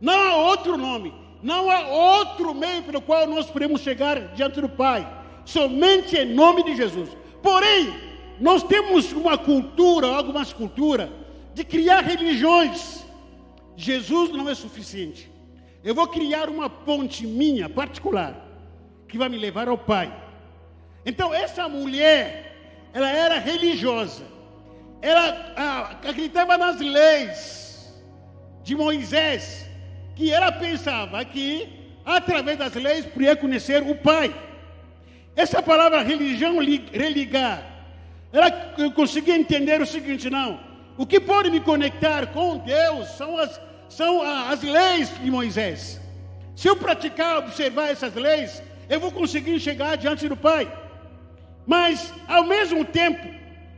[0.00, 4.68] Não há outro nome, não há outro meio pelo qual nós podemos chegar diante do
[4.68, 5.06] Pai,
[5.44, 7.08] somente em nome de Jesus.
[7.42, 7.94] Porém,
[8.40, 11.08] nós temos uma cultura, algumas culturas,
[11.54, 13.04] de criar religiões.
[13.76, 15.30] Jesus não é suficiente.
[15.82, 18.44] Eu vou criar uma ponte minha particular
[19.08, 20.27] que vai me levar ao Pai.
[21.04, 22.56] Então, essa mulher,
[22.92, 24.24] ela era religiosa.
[25.00, 27.94] Ela acreditava nas leis
[28.62, 29.68] de Moisés
[30.14, 31.68] que ela pensava que,
[32.04, 34.34] através das leis, podia conhecer o Pai.
[35.36, 36.58] Essa palavra religião,
[36.92, 37.62] religar,
[38.32, 38.50] ela
[38.90, 40.58] conseguia entender o seguinte: não,
[40.96, 46.00] o que pode me conectar com Deus são as, são as leis de Moisés.
[46.56, 50.68] Se eu praticar, observar essas leis, eu vou conseguir chegar diante do Pai.
[51.68, 53.28] Mas, ao mesmo tempo,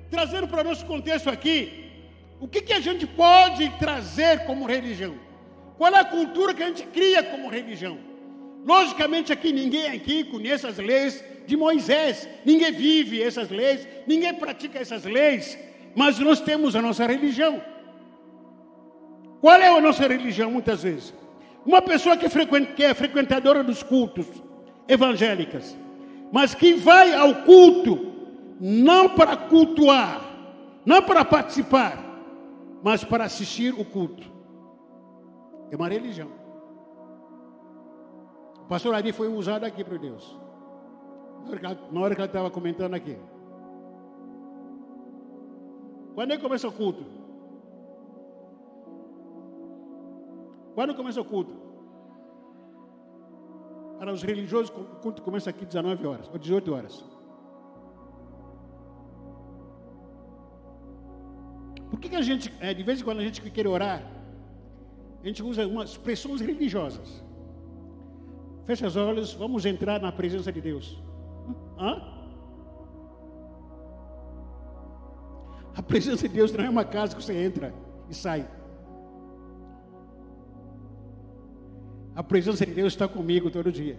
[0.09, 1.91] trazendo para o nosso contexto aqui,
[2.39, 5.17] o que, que a gente pode trazer como religião?
[5.77, 7.99] Qual é a cultura que a gente cria como religião?
[8.65, 14.79] Logicamente aqui ninguém aqui conhece as leis de Moisés, ninguém vive essas leis, ninguém pratica
[14.79, 15.59] essas leis,
[15.97, 17.61] mas nós temos a nossa religião.
[19.41, 21.13] Qual é a nossa religião muitas vezes?
[21.67, 22.27] Uma pessoa que,
[22.85, 24.27] é frequentadora dos cultos
[24.87, 25.77] evangélicas,
[26.33, 28.11] mas que vai ao culto
[28.61, 30.21] não para cultuar,
[30.85, 31.99] não para participar,
[32.83, 34.31] mas para assistir o culto.
[35.71, 36.29] É uma religião.
[38.61, 40.39] O pastor Ari foi usado aqui por Deus.
[41.91, 43.17] Na hora que ela estava comentando aqui.
[46.15, 47.05] Quando é que começa o culto?
[50.75, 51.70] Quando começa o culto?
[54.01, 57.05] Para os religiosos, o culto começa aqui 19 horas, ou 18 horas.
[61.91, 64.03] Por que, que a gente, é, de vez em quando a gente quer orar,
[65.23, 67.23] a gente usa umas expressões religiosas.
[68.65, 70.99] Fecha os olhos, vamos entrar na presença de Deus.
[71.79, 72.01] Hã?
[75.77, 77.75] A presença de Deus não é uma casa que você entra
[78.09, 78.49] e sai.
[82.21, 83.99] A presença de Deus está comigo todo dia.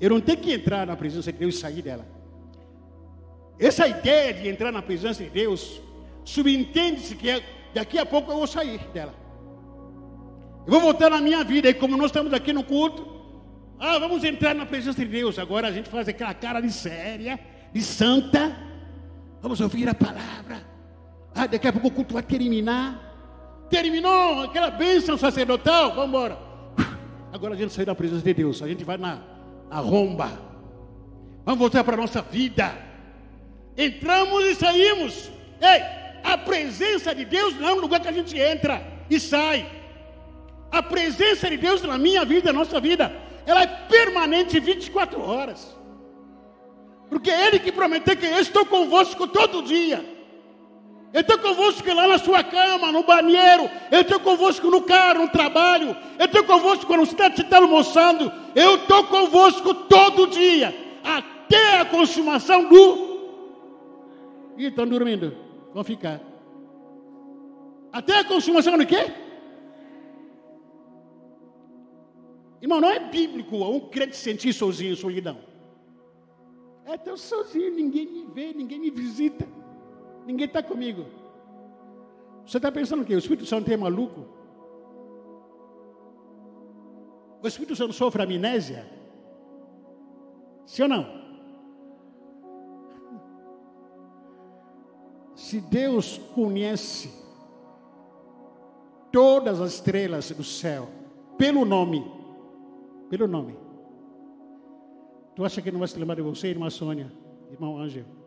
[0.00, 2.06] Eu não tenho que entrar na presença de Deus e sair dela.
[3.58, 5.82] Essa ideia de entrar na presença de Deus
[6.24, 7.42] subentende-se que é,
[7.74, 9.14] daqui a pouco eu vou sair dela.
[10.66, 11.68] Eu vou voltar na minha vida.
[11.68, 13.06] E como nós estamos aqui no culto,
[13.78, 15.38] ah, vamos entrar na presença de Deus.
[15.38, 17.38] Agora a gente faz aquela cara de séria,
[17.70, 18.56] de santa.
[19.42, 20.66] Vamos ouvir a palavra.
[21.34, 23.66] Ah, daqui a pouco o culto vai terminar.
[23.68, 25.90] Terminou aquela bênção sacerdotal.
[25.94, 26.47] Vamos embora.
[27.38, 28.60] Agora a gente sai da presença de Deus.
[28.60, 29.20] A gente vai na,
[29.70, 30.28] romba.
[31.44, 32.76] Vamos voltar para a nossa vida.
[33.76, 35.30] Entramos e saímos.
[35.60, 35.80] Ei,
[36.24, 39.70] a presença de Deus não é um lugar que a gente entra e sai.
[40.72, 43.14] A presença de Deus na minha vida, na nossa vida,
[43.46, 45.76] ela é permanente 24 horas.
[47.08, 50.04] Porque é Ele que prometeu que eu estou convosco todo dia.
[51.12, 53.70] Eu estou convosco lá na sua cama, no banheiro.
[53.90, 55.96] Eu estou convosco no carro, no trabalho.
[56.18, 58.30] Eu estou convosco quando você está, almoçando.
[58.54, 60.74] Eu estou convosco todo dia.
[61.02, 63.08] Até a consumação do.
[64.58, 65.34] Ih, estão dormindo.
[65.72, 66.20] Vão ficar.
[67.90, 69.10] Até a consumação do quê?
[72.60, 75.38] Irmão, não é bíblico um crente sentir sozinho, solidão.
[76.84, 79.46] É, estou sozinho, ninguém me vê, ninguém me visita,
[80.28, 81.06] ninguém está comigo.
[82.46, 83.14] Você está pensando o quê?
[83.14, 84.26] O Espírito Santo é maluco?
[87.42, 88.86] O Espírito Santo sofre amnésia?
[90.66, 91.18] Sim ou não?
[95.34, 97.10] Se Deus conhece
[99.10, 100.88] todas as estrelas do céu,
[101.38, 102.04] pelo nome,
[103.08, 103.56] pelo nome.
[105.34, 107.10] Tu acha que não vai se lembrar de você, irmã Sônia,
[107.50, 108.17] irmão Ângelo?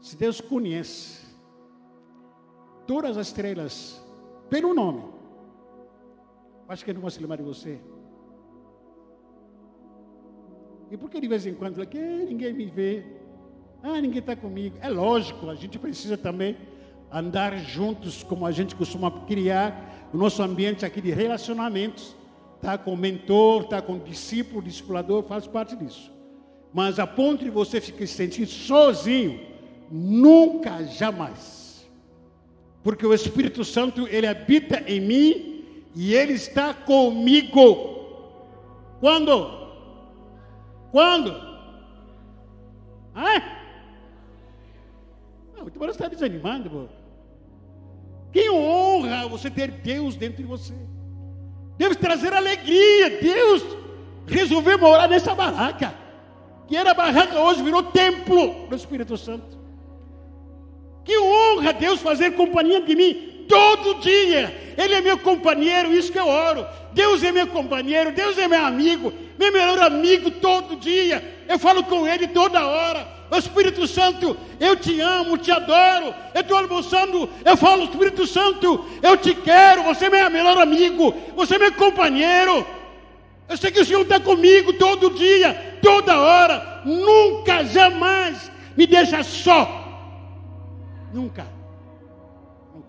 [0.00, 1.20] Se Deus conhece
[2.86, 4.02] todas as estrelas
[4.48, 5.04] pelo nome,
[6.68, 7.78] acho que ele não vai se lembrar de você.
[10.90, 13.04] E por que de vez em quando que ninguém me vê?
[13.82, 14.76] Ah, ninguém está comigo.
[14.80, 16.56] É lógico, a gente precisa também
[17.12, 22.16] andar juntos, como a gente costuma criar o nosso ambiente aqui de relacionamentos.
[22.60, 26.12] Tá com mentor, tá com discípulo, discipulador, faz parte disso.
[26.72, 29.49] Mas a ponto de você ficar se sentindo sozinho,
[29.90, 31.88] nunca, jamais.
[32.82, 37.98] Porque o Espírito Santo, ele habita em mim e ele está comigo.
[39.00, 39.60] Quando?
[40.90, 41.30] Quando?
[43.14, 43.60] Ah?
[45.56, 46.84] Não, você está desanimado, pô.
[48.32, 50.74] Que honra você ter Deus dentro de você.
[51.76, 53.20] Deus trazer alegria.
[53.20, 53.62] Deus
[54.26, 55.94] resolveu morar nessa barraca.
[56.66, 59.59] Que era barraca, hoje virou templo do Espírito Santo.
[61.04, 64.74] Que honra Deus fazer companhia de mim todo dia.
[64.78, 66.66] Ele é meu companheiro, isso que eu oro.
[66.92, 71.22] Deus é meu companheiro, Deus é meu amigo, meu melhor amigo todo dia.
[71.48, 73.20] Eu falo com Ele toda hora.
[73.38, 76.14] Espírito Santo, eu te amo, te adoro.
[76.34, 79.84] Eu estou almoçando, eu falo, Espírito Santo, eu te quero.
[79.84, 82.66] Você é meu melhor amigo, você é meu companheiro.
[83.48, 86.82] Eu sei que o Senhor está comigo todo dia, toda hora.
[86.84, 89.79] Nunca, jamais me deixa só.
[91.12, 91.46] Nunca.
[92.74, 92.88] Nunca.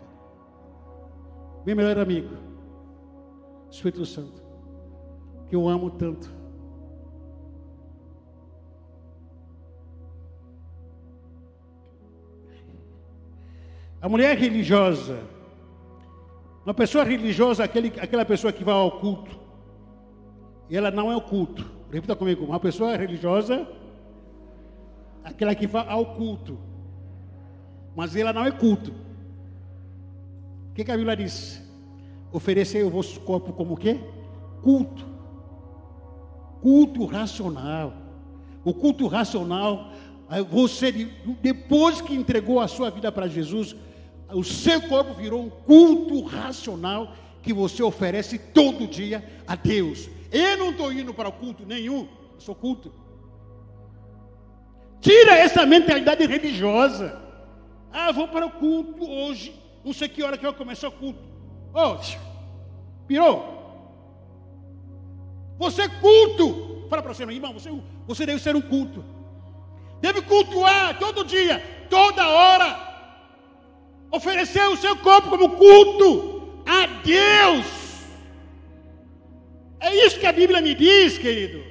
[1.66, 2.36] Meu melhor amigo,
[3.70, 4.42] Espírito Santo,
[5.48, 6.42] que eu amo tanto.
[14.02, 15.20] A mulher religiosa,
[16.66, 19.40] uma pessoa religiosa, aquele, aquela pessoa que vai ao culto,
[20.70, 21.64] e ela não é o culto.
[21.92, 23.68] Repita comigo, uma pessoa religiosa,
[25.24, 26.58] aquela que vai ao culto,
[27.96, 28.92] mas ela não é culto.
[30.70, 31.62] O que, que a Bíblia diz?
[32.32, 34.00] Oferecer o vosso corpo como o quê?
[34.62, 35.06] Culto.
[36.62, 37.94] Culto racional.
[38.64, 39.92] O culto racional,
[40.50, 40.92] você
[41.42, 43.76] depois que entregou a sua vida para Jesus,
[44.30, 50.10] o seu corpo virou um culto racional que você oferece todo dia a Deus.
[50.32, 52.94] Eu não estou indo para o culto nenhum, eu sou culto.
[55.02, 57.20] Tira essa mentalidade religiosa.
[57.92, 61.20] Ah, vou para o culto hoje, não sei que hora que vai começar o culto.
[61.74, 61.98] Oh,
[63.08, 63.62] pirou.
[65.58, 66.88] Você é culto.
[66.90, 67.70] Fala para você, irmão, você,
[68.08, 69.04] você deve ser um culto.
[70.00, 72.92] Deve cultuar todo dia, toda hora
[74.12, 77.66] oferecer o seu corpo como culto a Deus.
[79.80, 81.64] É isso que a Bíblia me diz, querido.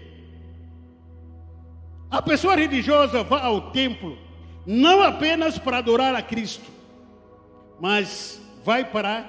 [2.11, 4.19] A pessoa religiosa vai ao templo
[4.71, 6.71] não apenas para adorar a Cristo,
[7.81, 9.29] mas vai para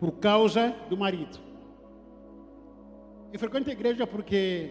[0.00, 1.38] por causa do marido.
[3.32, 4.70] Eu frequento a igreja porque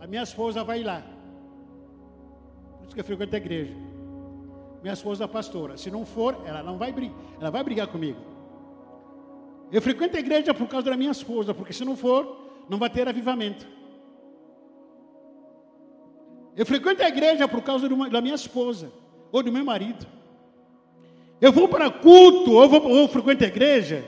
[0.00, 1.02] a minha esposa vai lá.
[2.78, 3.74] Por isso que eu frequento a igreja
[4.84, 5.78] minha esposa é pastora.
[5.78, 8.20] Se não for, ela não vai brigar, ela vai brigar comigo.
[9.72, 12.36] Eu frequento a igreja por causa da minha esposa, porque se não for,
[12.68, 13.66] não vai ter avivamento.
[16.56, 18.92] Eu frequento a igreja por causa da minha esposa
[19.32, 20.06] ou do meu marido.
[21.40, 24.04] Eu vou para culto ou vou, ou frequento a igreja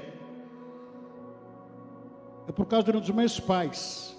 [2.49, 4.17] é por causa dos meus pais.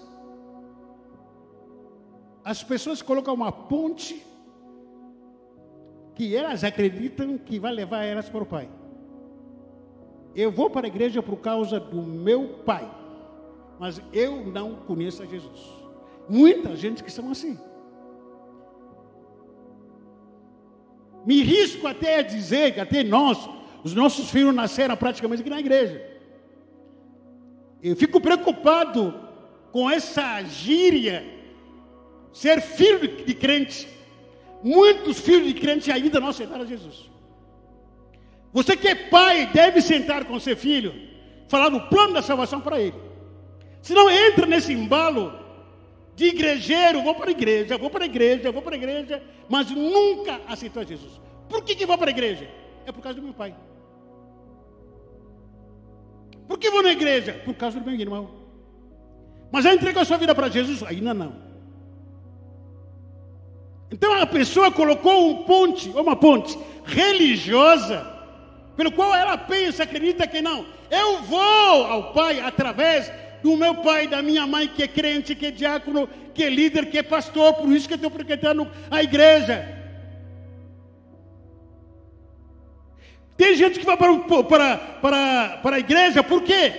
[2.48, 4.24] as pessoas colocam uma ponte
[6.14, 8.70] que elas acreditam que vai levar elas para o Pai.
[10.34, 12.90] Eu vou para a igreja por causa do meu pai,
[13.78, 15.60] mas eu não conheço a Jesus.
[16.26, 17.58] Muita gente que são assim.
[21.28, 23.36] Me risco até a dizer que até nós,
[23.84, 26.02] os nossos filhos nasceram praticamente aqui na igreja.
[27.82, 29.14] Eu fico preocupado
[29.70, 31.22] com essa gíria,
[32.32, 33.86] ser filho de crente.
[34.64, 37.10] Muitos filhos de crente ainda não aceitaram Jesus.
[38.50, 40.94] Você que é pai deve sentar com seu filho,
[41.46, 42.96] falar do plano da salvação para ele.
[43.82, 45.38] Se não entra nesse embalo
[46.18, 49.70] de igrejeiro, vou para a igreja, vou para a igreja, vou para a igreja, mas
[49.70, 51.12] nunca aceitou Jesus.
[51.48, 52.50] Por que, que vou para a igreja?
[52.84, 53.54] É por causa do meu pai.
[56.48, 57.40] Por que vou na igreja?
[57.44, 58.30] Por causa do meu irmão.
[59.52, 60.82] Mas já entregou a sua vida para Jesus?
[60.82, 61.36] Ainda não.
[63.88, 68.04] Então a pessoa colocou um ponte, uma ponte religiosa
[68.76, 70.66] pelo qual ela pensa, acredita que não.
[70.90, 73.08] Eu vou ao Pai através
[73.42, 76.86] do meu pai, da minha mãe, que é crente, que é diácono, que é líder,
[76.90, 79.76] que é pastor, por isso que eu estou frequentando a igreja.
[83.36, 86.72] Tem gente que vai para, para, para, para a igreja, por quê?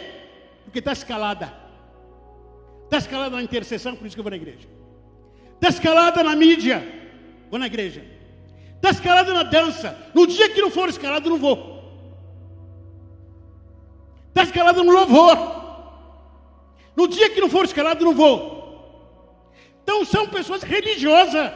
[0.66, 1.54] Porque está escalada.
[2.84, 4.68] Está escalada na intercessão, por isso que eu vou na igreja.
[5.56, 6.84] Está escalada na mídia,
[7.50, 8.04] vou na igreja.
[8.76, 9.98] Está escalada na dança.
[10.14, 11.80] No dia que não for escalado, não vou.
[14.30, 15.69] Está escalado no louvor.
[17.00, 18.42] No dia que não for escalado, não vou.
[19.82, 21.50] Então são pessoas religiosas.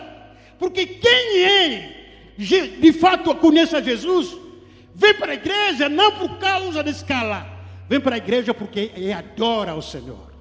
[0.58, 4.38] Porque quem é, de fato, conhece a Jesus,
[4.96, 7.46] vem para a igreja não por causa da escala,
[7.90, 10.32] vem para a igreja porque adora ao Senhor.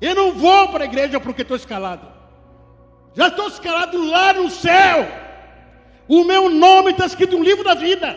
[0.00, 2.06] Eu não vou para a igreja porque estou escalado.
[3.12, 5.04] Já estou escalado lá no céu.
[6.06, 8.16] O meu nome está escrito no livro da vida.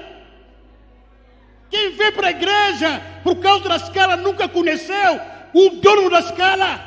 [1.72, 6.80] Quem vem para a igreja por causa da escala nunca conheceu o dono da escala,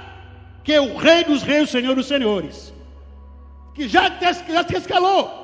[0.62, 2.72] que é o Rei dos Reis, o Senhor dos Senhores,
[3.74, 4.26] que já te,
[4.66, 5.38] te escalou.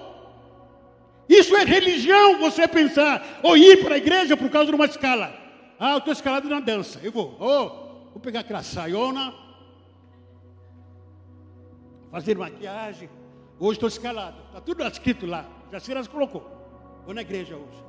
[1.29, 5.35] Isso é religião, você pensar, ou ir para a igreja por causa de uma escala.
[5.79, 9.35] Ah, eu estou escalado na dança, eu vou, oh, vou pegar aquela saiona,
[12.11, 13.11] fazer maquiagem.
[13.59, 16.55] Hoje estou escalado, está tudo escrito lá, já se colocou.
[17.05, 17.87] Vou na igreja hoje.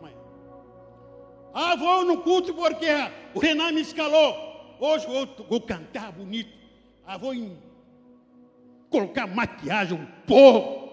[1.59, 2.85] Ah, vou no culto porque
[3.33, 4.46] o Renan me escalou.
[4.79, 6.51] Hoje vou, vou cantar bonito.
[7.05, 7.57] Ah, vou em,
[8.89, 10.87] colocar maquiagem, um pó.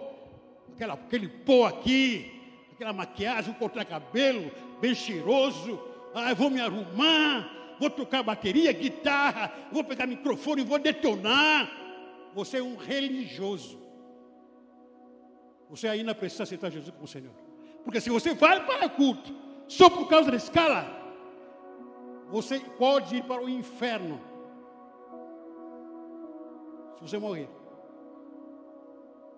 [0.75, 2.31] Aquela, aquele pó aqui.
[2.73, 5.81] Aquela maquiagem, vou cortar cabelo, bem cheiroso.
[6.15, 7.51] Ah, vou me arrumar.
[7.79, 9.53] Vou tocar bateria, guitarra.
[9.71, 11.71] Vou pegar microfone vou detonar.
[12.35, 13.79] Você é um religioso.
[15.71, 17.33] Você ainda precisa aceitar Jesus como Senhor.
[17.85, 19.35] Porque se você vai para culto,
[19.69, 21.04] só por causa da escala,
[22.31, 24.21] você pode ir para o inferno.
[26.97, 27.49] Se você morrer.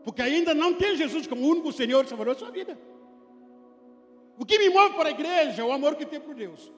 [0.05, 2.79] Porque ainda não tem Jesus como único Senhor e Salvador da sua vida.
[4.39, 6.73] O que me move para a igreja é o amor que tem por Deus.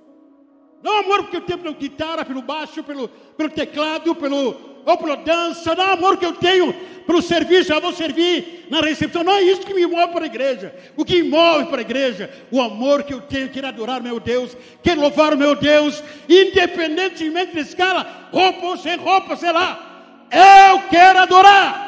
[0.82, 4.54] Não o amor que eu tenho pela guitarra, pelo baixo, pelo, pelo teclado, pelo,
[4.88, 5.74] ou pela dança.
[5.74, 6.72] Não amor que eu tenho
[7.06, 7.72] pelo serviço.
[7.72, 9.22] Eu vou servir na recepção.
[9.22, 10.74] Não é isso que me move para a igreja.
[10.96, 14.18] O que me move para a igreja, o amor que eu tenho, quero adorar meu
[14.18, 20.26] Deus, quero louvar o meu Deus, independentemente de escala, roupa ou sem roupa, sei lá.
[20.30, 21.86] Eu quero adorar.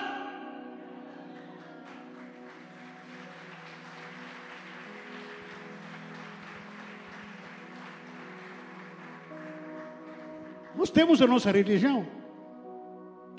[10.76, 12.19] Nós temos a nossa religião.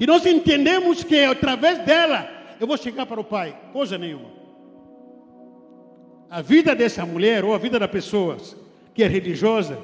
[0.01, 2.27] Que nós entendemos que através dela
[2.59, 3.55] eu vou chegar para o Pai.
[3.71, 4.31] Coisa nenhuma.
[6.27, 8.35] A vida dessa mulher, ou a vida da pessoa
[8.95, 9.77] que é religiosa,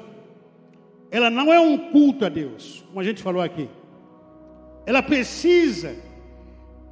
[1.08, 3.68] ela não é um culto a Deus, como a gente falou aqui.
[4.84, 5.94] Ela precisa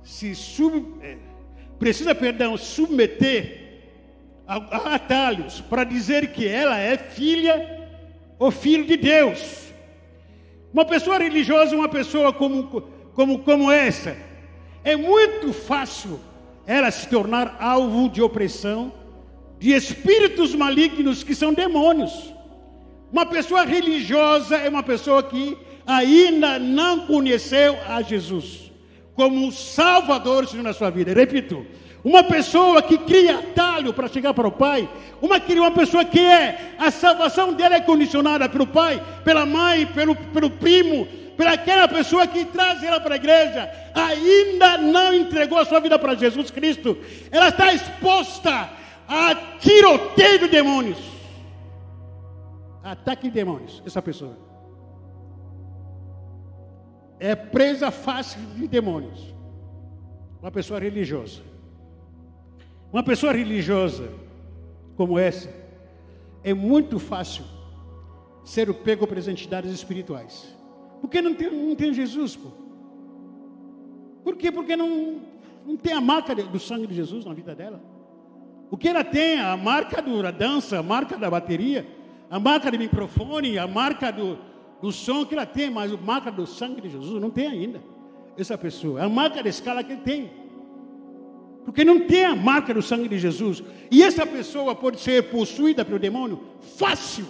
[0.05, 1.17] se sub, é,
[1.81, 3.81] precisa, perdão, submeter
[4.47, 7.91] a, a atalhos para dizer que ela é filha
[8.39, 9.67] ou filho de Deus.
[10.73, 14.15] Uma pessoa religiosa, uma pessoa como, como, como essa,
[14.85, 16.21] é muito fácil
[16.67, 18.93] ela se tornar alvo de opressão
[19.59, 22.13] de espíritos malignos que são demônios.
[23.11, 25.57] Uma pessoa religiosa é uma pessoa que
[25.87, 28.71] ainda não conheceu a Jesus
[29.15, 31.15] como Salvador na sua vida.
[31.15, 31.65] Repito,
[32.05, 34.87] uma pessoa que cria atalho para chegar para o Pai,
[35.23, 40.15] uma, uma pessoa que é, a salvação dela é condicionada pelo pai, pela mãe, pelo,
[40.15, 45.65] pelo primo, para aquela pessoa que traz ela para a igreja, ainda não entregou a
[45.65, 46.97] sua vida para Jesus Cristo,
[47.31, 48.71] ela está exposta
[49.09, 50.99] a tiroteio de demônios.
[52.83, 54.37] Ataque de demônios, essa pessoa.
[57.19, 59.35] É presa fácil de demônios.
[60.41, 61.43] Uma pessoa religiosa.
[62.93, 64.09] Uma pessoa religiosa
[64.97, 65.53] como essa,
[66.43, 67.45] é muito fácil
[68.45, 70.56] ser o pego pelas entidades espirituais.
[71.01, 72.49] Porque não tem, não tem Jesus, pô.
[74.25, 74.51] Por quê?
[74.51, 75.21] Porque não,
[75.65, 77.81] não tem a marca do sangue de Jesus na vida dela.
[78.71, 79.39] O que ela tem?
[79.39, 81.87] A marca do, da dança, a marca da bateria,
[82.29, 84.39] a marca do microfone, a marca do,
[84.83, 87.81] do som que ela tem, mas a marca do sangue de Jesus não tem ainda.
[88.37, 90.31] Essa pessoa, a marca da escala que ele tem.
[91.65, 93.63] Porque não tem a marca do sangue de Jesus.
[93.91, 96.41] E essa pessoa pode ser possuída pelo demônio
[96.77, 97.27] fácil.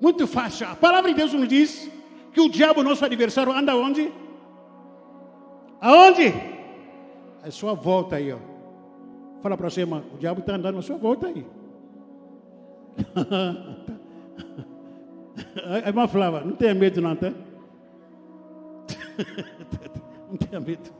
[0.00, 0.66] Muito fácil.
[0.66, 1.90] A palavra de Deus nos diz
[2.32, 4.12] que o diabo, nosso adversário, anda onde?
[5.80, 6.32] Aonde?
[7.42, 8.38] A sua volta aí, ó.
[9.42, 11.44] Fala para você, irmão, o diabo está andando na sua volta aí.
[15.64, 17.32] A irmã falava, não tenha medo não, tá?
[20.30, 20.90] Não tenha medo.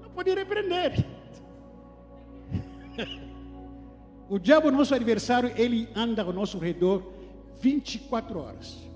[0.00, 1.04] Não pode repreender.
[4.30, 7.02] O diabo, nosso adversário, ele anda ao nosso redor
[7.62, 8.87] 24 horas.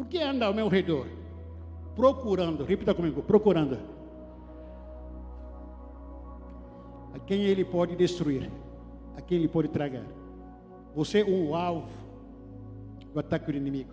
[0.00, 1.06] Por que anda ao meu redor?
[1.94, 3.78] Procurando, repita comigo, procurando.
[7.12, 8.50] A quem ele pode destruir,
[9.14, 10.06] a quem ele pode tragar.
[10.96, 11.90] Você é um alvo
[13.12, 13.92] do ataque do inimigo.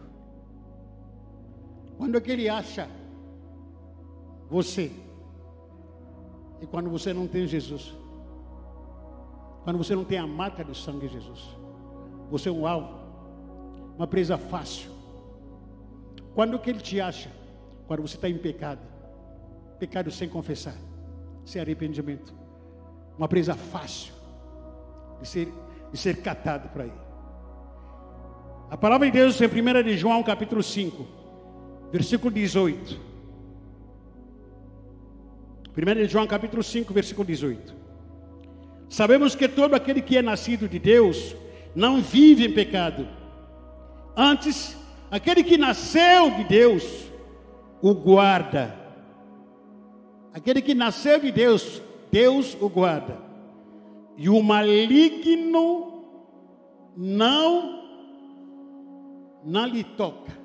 [1.98, 2.88] Quando é que ele acha
[4.50, 4.90] você?
[6.62, 7.94] E quando você não tem Jesus.
[9.66, 11.50] Quando você não tem a marca do sangue de Jesus.
[12.32, 12.96] Você é um alvo.
[13.98, 14.96] Uma presa fácil.
[16.38, 17.32] Quando que ele te acha?
[17.88, 18.82] Quando você está em pecado.
[19.80, 20.76] Pecado sem confessar.
[21.44, 22.32] Sem arrependimento.
[23.18, 24.14] Uma presa fácil.
[25.20, 25.52] De ser
[25.92, 26.92] de ser catado por aí.
[28.70, 31.08] A palavra de Deus em 1 de João capítulo 5,
[31.92, 33.00] versículo 18.
[35.76, 37.74] 1 de João capítulo 5, versículo 18.
[38.88, 41.36] Sabemos que todo aquele que é nascido de Deus
[41.76, 43.08] não vive em pecado.
[44.16, 44.77] Antes,
[45.12, 47.12] aquele que nasceu de Deus
[47.82, 48.76] o guarda.
[50.34, 51.82] Aquele que nasceu de Deus,
[52.12, 53.28] Deus o guarda
[54.18, 56.04] e o maligno
[56.98, 57.78] não
[59.44, 60.36] não lhe toca.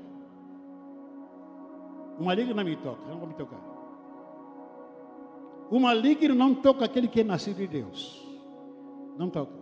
[2.20, 3.60] O maligno não me toca, não vai me tocar.
[5.70, 8.22] O maligno não toca aquele que é nascido de Deus.
[9.18, 9.52] Não toca.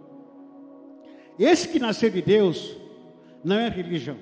[1.39, 2.77] Esse que nasceu de Deus
[3.43, 4.17] não é religião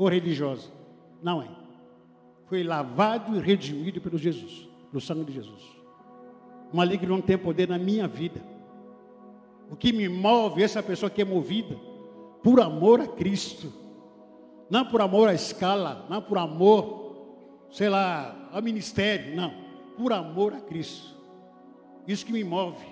[0.00, 0.70] ou religiosa.
[1.22, 1.48] Não é.
[2.46, 5.62] Foi lavado e redimido pelo Jesus, pelo sangue de Jesus.
[6.72, 8.40] O maligno não tem poder na minha vida.
[9.70, 11.76] O que me move, essa pessoa que é movida
[12.42, 13.70] por amor a Cristo,
[14.70, 19.52] não por amor à escala, não por amor, sei lá, ao ministério, não,
[19.98, 21.14] por amor a Cristo.
[22.08, 22.84] Isso que me move.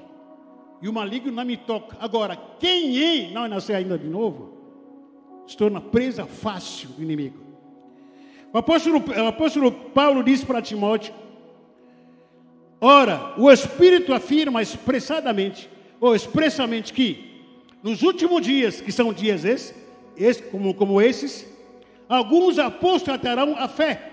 [0.82, 1.96] E o maligno não me toca.
[1.98, 4.57] Agora, quem é, não é nascer ainda de novo,
[5.48, 7.38] se torna presa fácil do inimigo.
[8.52, 11.14] O apóstolo, o apóstolo Paulo disse para Timóteo:
[12.80, 15.68] Ora, o Espírito afirma expressadamente
[15.98, 17.42] ou expressamente que
[17.82, 19.74] nos últimos dias, que são dias esses,
[20.16, 21.46] esse, como, como esses,
[22.08, 24.12] alguns apostatarão a fé,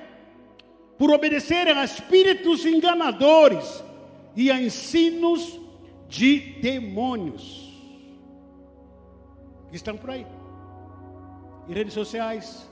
[0.98, 3.84] por obedecerem a espíritos enganadores
[4.36, 5.60] e a ensinos
[6.08, 7.74] de demônios
[9.70, 10.26] que estão por aí.
[11.68, 12.70] Em redes sociais,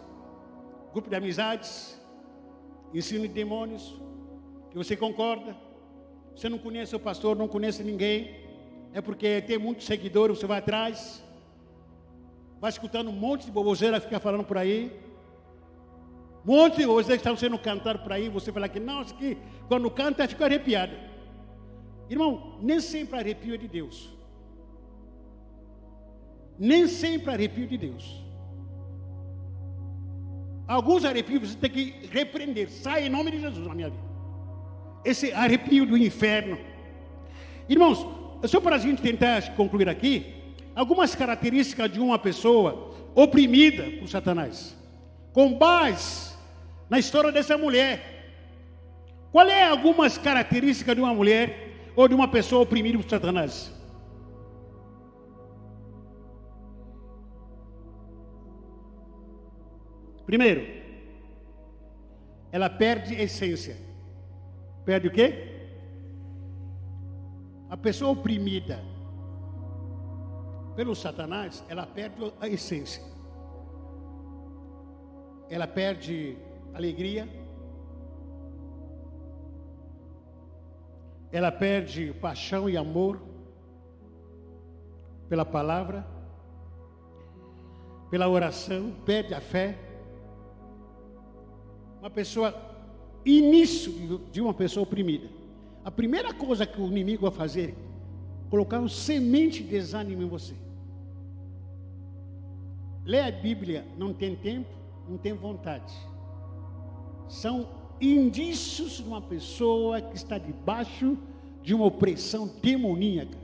[0.91, 1.99] grupo de amizades,
[2.93, 3.99] ensino de demônios,
[4.69, 5.55] que você concorda,
[6.35, 8.35] você não conhece o pastor, não conhece ninguém,
[8.93, 11.23] é porque tem muitos seguidores, você vai atrás,
[12.59, 14.91] vai escutando um monte de boboseira ficar falando por aí.
[16.45, 19.15] Um monte de boboseira que estão sendo cantar por aí, você fala que não, isso
[19.67, 20.95] quando canta, fica arrepiado.
[22.09, 24.09] Irmão, nem sempre arrepio é de Deus.
[26.59, 28.22] Nem sempre arrepio de Deus.
[30.67, 32.69] Alguns arrepios você tem que repreender.
[32.69, 34.03] Sai em nome de Jesus na minha vida.
[35.03, 36.57] Esse arrepio do inferno.
[37.67, 38.05] Irmãos,
[38.47, 40.33] só para a gente tentar concluir aqui,
[40.75, 44.75] algumas características de uma pessoa oprimida por Satanás,
[45.31, 46.33] com base
[46.89, 48.11] na história dessa mulher.
[49.31, 53.71] Qual é algumas características de uma mulher ou de uma pessoa oprimida por Satanás?
[60.25, 60.61] Primeiro,
[62.51, 63.75] ela perde essência.
[64.85, 65.49] Perde o quê?
[67.69, 68.79] A pessoa oprimida
[70.75, 73.03] pelo Satanás, ela perde a essência.
[75.49, 76.37] Ela perde
[76.73, 77.27] alegria.
[81.31, 83.19] Ela perde paixão e amor
[85.27, 86.05] pela palavra,
[88.11, 89.92] pela oração, perde a fé.
[92.03, 92.53] Uma pessoa,
[93.25, 95.29] início de uma pessoa oprimida.
[95.85, 100.27] A primeira coisa que o inimigo vai fazer é colocar um semente de desânimo em
[100.27, 100.53] você.
[103.05, 104.67] Ler a Bíblia não tem tempo,
[105.07, 105.93] não tem vontade.
[107.29, 107.69] São
[108.01, 111.17] indícios de uma pessoa que está debaixo
[111.61, 113.37] de uma opressão demoníaca.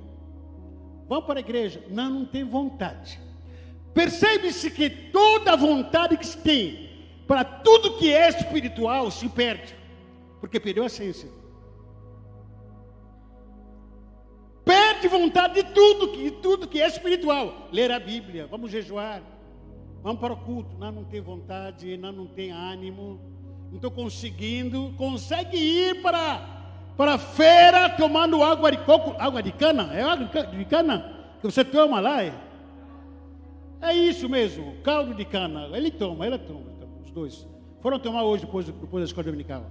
[1.07, 1.81] Vamos para a igreja?
[1.89, 3.21] Não, não tem vontade.
[3.93, 6.88] Percebe-se que toda vontade que se tem
[7.29, 9.75] para tudo que é espiritual se perde,
[10.39, 11.29] porque perdeu a essência.
[14.65, 17.67] Perde vontade de tudo, de tudo que é espiritual.
[17.71, 19.21] Ler a Bíblia, vamos jejuar,
[20.01, 20.75] vamos para o culto.
[20.79, 23.21] Não, não tem vontade, não, não tem ânimo,
[23.67, 24.91] não estou conseguindo.
[24.97, 26.57] Consegue ir para
[26.97, 29.93] para a feira tomando água de coco, água de cana?
[29.93, 32.23] É água de cana que você toma lá?
[32.23, 32.33] É,
[33.81, 35.69] é isso mesmo, caldo de cana.
[35.77, 36.78] Ele toma, ela toma,
[37.09, 37.47] os dois.
[37.81, 39.65] Foram tomar hoje depois, depois da escola dominical.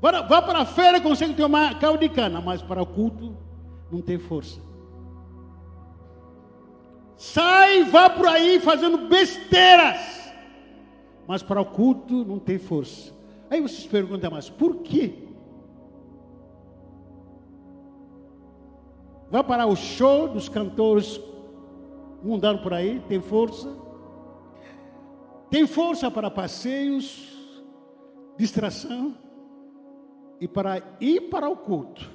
[0.00, 3.36] Vá, para a feira, consegue tomar caldo de cana, mas para o culto
[3.90, 4.60] não tem força.
[7.16, 10.32] Sai, vá por aí fazendo besteiras,
[11.26, 13.12] mas para o culto não tem força.
[13.50, 15.14] Aí vocês perguntam, mas por quê?
[19.30, 21.20] Vai para o show dos cantores
[22.22, 23.87] mundando por aí, tem força.
[25.50, 27.36] Tem força para passeios,
[28.36, 29.16] distração
[30.40, 32.08] e para ir para o culto.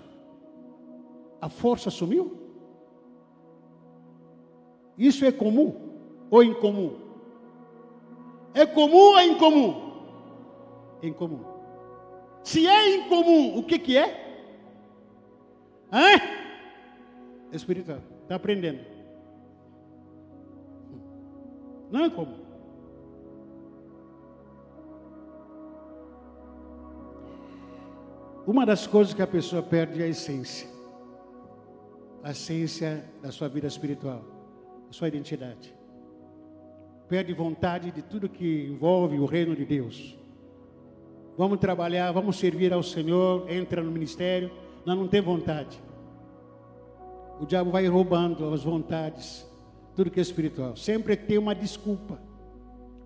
[1.41, 2.39] A força sumiu?
[4.97, 5.75] Isso é comum
[6.29, 6.99] ou incomum?
[8.53, 9.93] É comum ou incomum?
[11.01, 11.43] Incomum.
[12.43, 14.23] Se é incomum, o que, que é?
[15.91, 16.19] Hã?
[17.51, 17.99] Espiritual.
[18.21, 18.85] Está aprendendo.
[21.91, 22.42] Não é comum.
[28.45, 30.67] Uma das coisas que a pessoa perde é a essência.
[32.23, 34.33] A essência da sua vida espiritual
[34.93, 35.73] sua identidade.
[37.09, 40.17] Perde vontade de tudo que envolve o reino de Deus.
[41.37, 44.51] Vamos trabalhar, vamos servir ao Senhor, entra no ministério,
[44.85, 45.81] nós não tem vontade.
[47.41, 49.45] O diabo vai roubando as vontades,
[49.95, 50.75] tudo que é espiritual.
[50.75, 52.19] Sempre tem uma desculpa.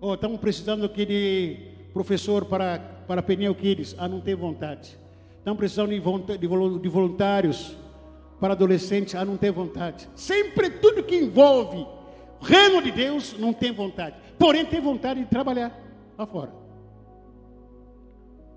[0.00, 1.56] Oh, estamos precisando aqui de
[1.92, 2.78] professor para,
[3.08, 3.96] para pneu Kids.
[3.98, 4.96] Ah, não tem vontade.
[5.48, 7.74] Estamos precisando de, voluntários
[8.38, 10.06] para adolescente a não ter vontade.
[10.14, 11.86] Sempre tudo que envolve
[12.38, 14.16] o reino de Deus não tem vontade.
[14.38, 15.72] Porém, tem vontade de trabalhar
[16.18, 16.52] lá fora.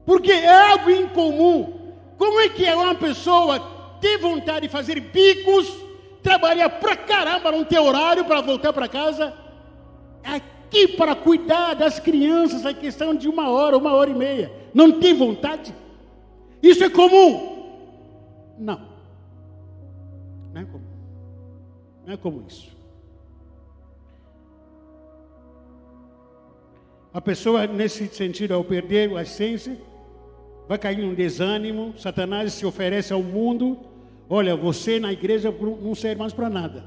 [0.05, 1.93] Porque é algo incomum.
[2.17, 5.73] Como é que é uma pessoa ter vontade de fazer bicos,
[6.21, 9.33] trabalhar pra caramba, não ter horário para voltar para casa?
[10.25, 14.51] Aqui para cuidar das crianças, a questão de uma hora, uma hora e meia.
[14.73, 15.73] Não tem vontade?
[16.61, 17.51] Isso é comum?
[18.57, 18.91] Não.
[20.53, 20.83] Não é como,
[22.05, 22.81] não é como isso.
[27.13, 29.77] A pessoa, nesse sentido, ao perder a essência,
[30.67, 31.93] vai cair num desânimo.
[31.97, 33.77] Satanás se oferece ao mundo:
[34.29, 36.83] olha, você na igreja não serve mais para nada.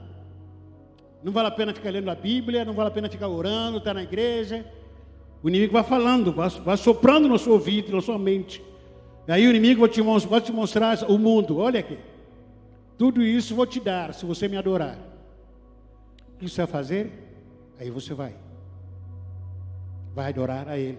[1.22, 3.90] Não vale a pena ficar lendo a Bíblia, não vale a pena ficar orando, estar
[3.90, 4.64] tá na igreja.
[5.42, 8.62] O inimigo vai falando, vai, vai soprando no seu ouvido, na sua mente.
[9.26, 9.88] E aí o inimigo vai
[10.40, 11.58] te, te mostrar o mundo.
[11.58, 11.98] Olha aqui.
[12.98, 14.98] Tudo isso vou te dar se você me adorar.
[16.34, 17.12] O que você vai fazer?
[17.78, 18.34] Aí você vai.
[20.14, 20.98] Vai adorar a Ele.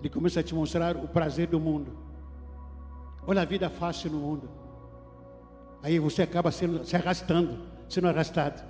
[0.00, 1.96] Ele começa a te mostrar o prazer do mundo.
[3.26, 4.50] Olha a vida fácil no mundo.
[5.82, 7.58] Aí você acaba sendo, se arrastando,
[7.88, 8.62] sendo arrastado.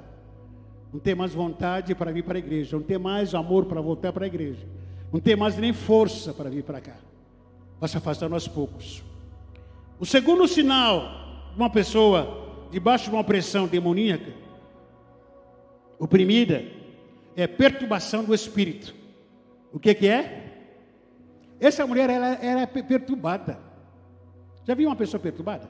[0.92, 2.76] Não tem mais vontade para vir para a igreja.
[2.76, 4.66] Não tem mais amor para voltar para a igreja.
[5.12, 6.96] Não tem mais nem força para vir para cá.
[7.80, 9.02] Vai se afastando aos poucos.
[9.98, 11.20] O segundo sinal
[11.56, 14.32] uma pessoa debaixo de uma opressão demoníaca,
[15.98, 16.64] oprimida,
[17.34, 18.94] é perturbação do espírito.
[19.72, 20.46] O que, que é?
[21.58, 23.58] Essa mulher ela, é perturbada.
[24.64, 25.68] Já viu uma pessoa perturbada?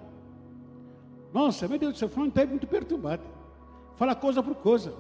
[1.33, 3.23] Nossa, meu Deus do céu, falando está muito perturbada.
[3.97, 4.95] Fala coisa por coisa.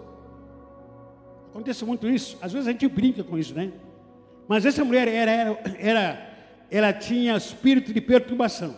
[1.50, 2.38] Acontece muito isso.
[2.40, 3.72] Às vezes a gente brinca com isso, né?
[4.48, 6.29] Mas essa mulher era, era, era,
[6.70, 8.76] ela tinha espírito de perturbação.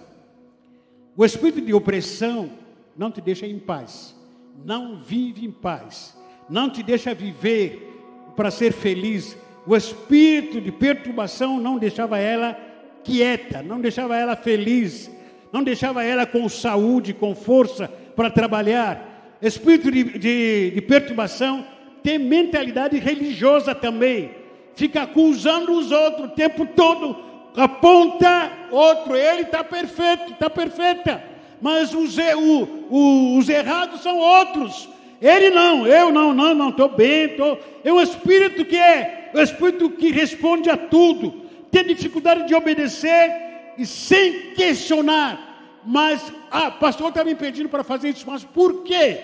[1.16, 2.50] O espírito de opressão
[2.96, 4.16] não te deixa em paz.
[4.64, 6.16] Não vive em paz.
[6.48, 9.36] Não te deixa viver para ser feliz.
[9.66, 12.56] O espírito de perturbação não deixava ela
[13.04, 15.10] quieta, não deixava ela feliz,
[15.52, 19.36] não deixava ela com saúde, com força para trabalhar.
[19.40, 21.66] Espírito de, de, de perturbação
[22.02, 24.30] tem mentalidade religiosa também,
[24.74, 27.16] fica acusando os outros o tempo todo,
[27.56, 31.22] aponta outro, ele está perfeito, está perfeita,
[31.60, 34.88] mas os, o, o, os errados são outros.
[35.20, 39.38] Ele não, eu não, não, não, estou bem, tô, é um espírito que é, o
[39.38, 45.80] um espírito que responde a tudo, tem dificuldade de obedecer e sem questionar.
[45.84, 49.18] Mas, ah, pastor está me pedindo para fazer isso, mas por quê?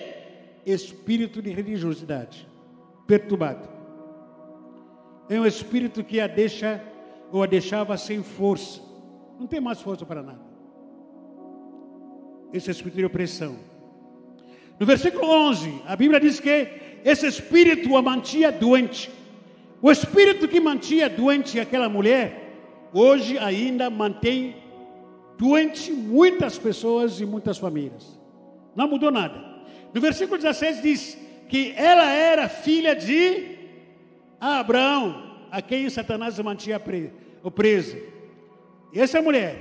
[0.65, 2.47] Espírito de religiosidade
[3.07, 3.67] perturbado.
[5.29, 6.81] É um espírito que a deixa
[7.31, 8.81] ou a deixava sem força.
[9.39, 10.41] Não tem mais força para nada.
[12.51, 13.55] Esse espírito de opressão.
[14.79, 16.67] No versículo 11, a Bíblia diz que
[17.03, 19.11] esse espírito a mantinha doente.
[19.81, 24.55] O espírito que mantinha doente aquela mulher, hoje ainda mantém
[25.37, 28.19] doente muitas pessoas e muitas famílias.
[28.75, 29.41] Não mudou nada.
[29.93, 31.17] No versículo 16 diz
[31.47, 33.57] que ela era filha de
[34.39, 37.97] Abraão, a quem Satanás mantinha presa.
[38.93, 39.55] E essa mulher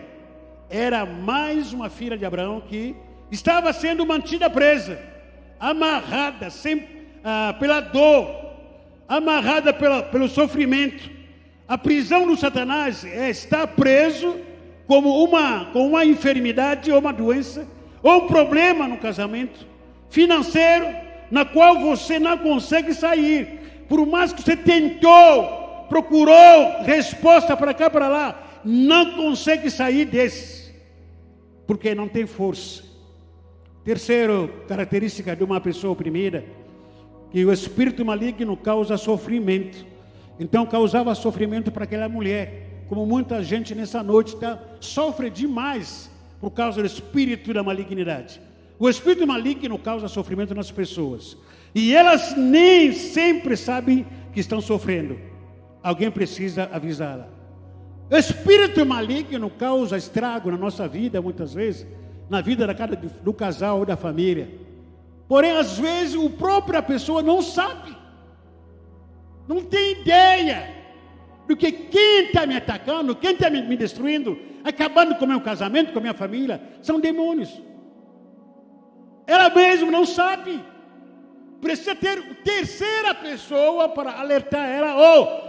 [0.71, 2.95] era mais uma filha de Abraão que
[3.31, 4.99] estava sendo mantida presa,
[5.59, 6.87] amarrada sem,
[7.25, 8.29] ah, pela dor,
[9.09, 11.11] amarrada pela, pelo sofrimento.
[11.67, 14.37] A prisão do Satanás é estar preso
[14.87, 17.67] como uma, com uma enfermidade ou uma doença,
[18.03, 19.67] ou um problema no casamento,
[20.09, 20.87] financeiro,
[21.31, 23.85] na qual você não consegue sair.
[23.87, 30.75] Por mais que você tentou, procurou resposta para cá, para lá, não consegue sair desse,
[31.67, 32.83] porque não tem força.
[33.85, 36.45] Terceiro característica de uma pessoa oprimida
[37.31, 39.87] que o espírito maligno causa sofrimento.
[40.39, 46.11] Então causava sofrimento para aquela mulher, como muita gente nessa noite tá, sofre demais
[46.41, 48.41] por causa do espírito da malignidade.
[48.79, 51.37] O espírito maligno causa sofrimento nas pessoas.
[51.75, 55.19] E elas nem sempre sabem que estão sofrendo.
[55.83, 57.29] Alguém precisa avisá-la.
[58.11, 61.87] O espírito maligno causa estrago na nossa vida, muitas vezes,
[62.29, 64.49] na vida da cada, do casal ou da família.
[65.29, 67.95] Porém, às vezes, a própria pessoa não sabe,
[69.47, 70.75] não tem ideia
[71.47, 75.41] do que quem está me atacando, quem está me, me destruindo, acabando com o meu
[75.41, 77.63] casamento, com a minha família, são demônios.
[79.27, 80.63] Ela mesma não sabe.
[81.61, 84.97] Precisa ter terceira pessoa para alertar ela.
[84.97, 85.48] Oh,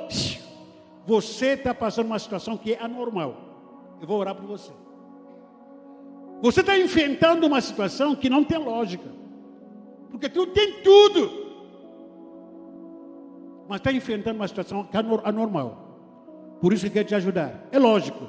[1.05, 3.97] você está passando uma situação que é anormal.
[4.01, 4.71] Eu vou orar por você.
[6.41, 9.09] Você está enfrentando uma situação que não tem lógica.
[10.11, 11.47] Porque tu tem tudo.
[13.67, 16.57] Mas está enfrentando uma situação que é anormal.
[16.61, 17.67] Por isso que quer te ajudar.
[17.71, 18.27] É lógico.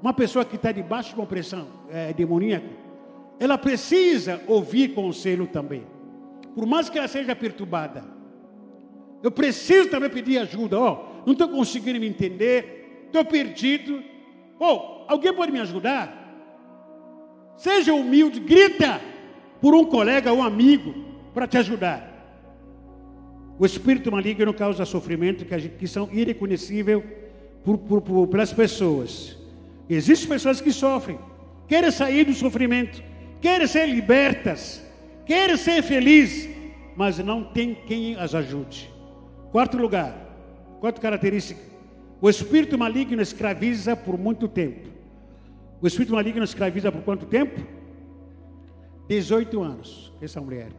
[0.00, 2.68] Uma pessoa que está debaixo de uma opressão é, demoníaca,
[3.38, 5.86] ela precisa ouvir conselho também.
[6.54, 8.13] Por mais que ela seja perturbada.
[9.24, 10.78] Eu preciso também pedir ajuda.
[10.78, 13.04] Ó, oh, não estou conseguindo me entender.
[13.06, 14.02] Estou perdido.
[14.60, 16.20] Oh, alguém pode me ajudar?
[17.56, 19.00] Seja humilde, grita
[19.62, 20.94] por um colega ou um amigo
[21.32, 22.12] para te ajudar.
[23.58, 27.02] O espírito maligno causa sofrimento que, gente, que são irreconhecíveis
[27.64, 29.38] por, por, por, pelas pessoas.
[29.88, 31.18] Existem pessoas que sofrem,
[31.66, 33.02] querem sair do sofrimento,
[33.40, 34.84] querem ser libertas,
[35.24, 36.46] querem ser felizes,
[36.94, 38.92] mas não tem quem as ajude.
[39.54, 40.12] Quarto lugar,
[40.80, 41.60] quarta característica:
[42.20, 44.88] o espírito maligno escraviza por muito tempo.
[45.80, 47.64] O espírito maligno escraviza por quanto tempo?
[49.06, 50.72] 18 anos, essa mulher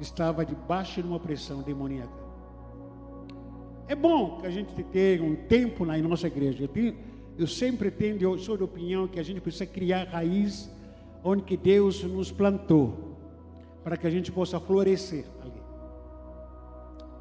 [0.00, 2.24] estava debaixo de uma pressão demoníaca.
[3.86, 6.64] É bom que a gente tenha um tempo na nossa igreja.
[6.64, 6.96] Eu, tenho,
[7.36, 10.70] eu sempre tenho, eu sou de opinião que a gente precisa criar raiz
[11.22, 13.14] onde que Deus nos plantou,
[13.84, 15.35] para que a gente possa florescer.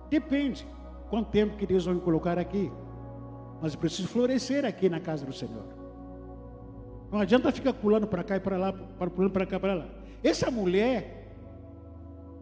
[0.10, 0.68] Depende
[1.10, 2.72] quanto tempo que Deus vai me colocar aqui.
[3.62, 5.66] Mas eu preciso florescer aqui na casa do Senhor.
[7.12, 9.88] Não adianta ficar pulando para cá e para lá, pulando para cá e para lá.
[10.24, 11.34] Essa mulher,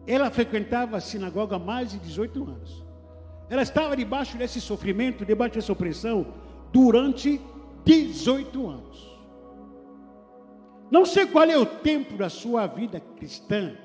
[0.06, 2.84] ela frequentava a sinagoga há mais de 18 anos.
[3.48, 6.26] Ela estava debaixo desse sofrimento, debaixo dessa opressão,
[6.72, 7.40] durante
[7.84, 9.14] 18 anos.
[10.90, 13.76] Não sei qual é o tempo da sua vida cristã,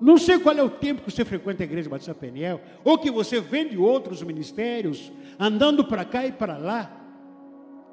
[0.00, 3.10] Não sei qual é o tempo que você frequenta a igreja Batista Peniel, ou que
[3.10, 6.90] você vem de outros ministérios, andando para cá e para lá.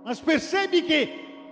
[0.05, 1.09] Mas percebe que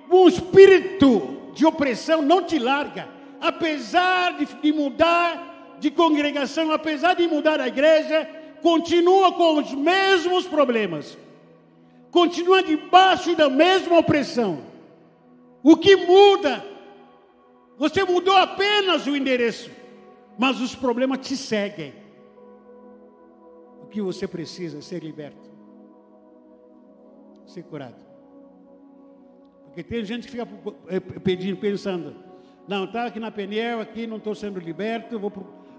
[0.09, 3.09] um espírito de opressão não te larga,
[3.41, 8.27] apesar de, de mudar de congregação, apesar de mudar a igreja,
[8.61, 11.17] continua com os mesmos problemas,
[12.11, 14.61] continua debaixo da mesma opressão.
[15.61, 16.63] O que muda?
[17.77, 19.69] Você mudou apenas o endereço,
[20.37, 21.93] mas os problemas te seguem.
[23.81, 25.49] O que você precisa é ser liberto,
[27.45, 27.95] ser curado.
[29.65, 30.47] Porque tem gente que fica
[30.87, 32.15] eh, pedindo, pensando,
[32.67, 35.31] não, está aqui na Peniel, aqui não estou sendo liberto, vou,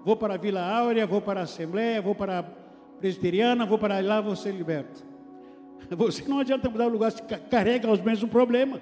[0.05, 2.43] vou para a Vila Áurea, vou para a Assembleia, vou para
[3.01, 5.05] presbiteriana, vou para lá, vou ser liberto.
[5.97, 7.13] Você não adianta mudar o lugar,
[7.51, 8.81] carrega os mesmos problemas.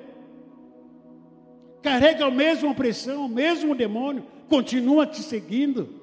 [1.85, 6.01] Carrega a mesma opressão, o mesmo demônio, continua te seguindo.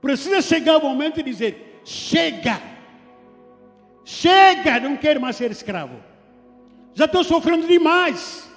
[0.00, 2.58] Precisa chegar o momento de dizer: chega,
[4.04, 5.96] chega, não quero mais ser escravo.
[6.94, 8.48] Já estou sofrendo demais.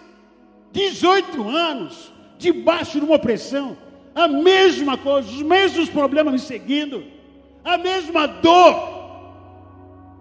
[0.71, 3.78] 18 anos, debaixo de uma opressão,
[4.15, 7.03] a mesma coisa, os mesmos problemas me seguindo
[7.63, 8.93] a mesma dor.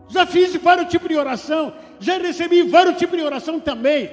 [0.09, 4.11] Já fiz vários tipos de oração, já recebi vários tipos de oração também,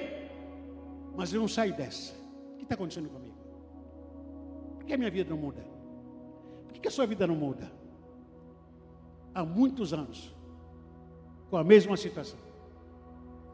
[1.20, 2.14] mas eu não saio dessa.
[2.54, 3.36] O que está acontecendo comigo?
[4.78, 5.62] Por que a minha vida não muda?
[6.66, 7.70] Por que a sua vida não muda?
[9.36, 10.34] Há muitos anos,
[11.50, 12.40] com a mesma situação.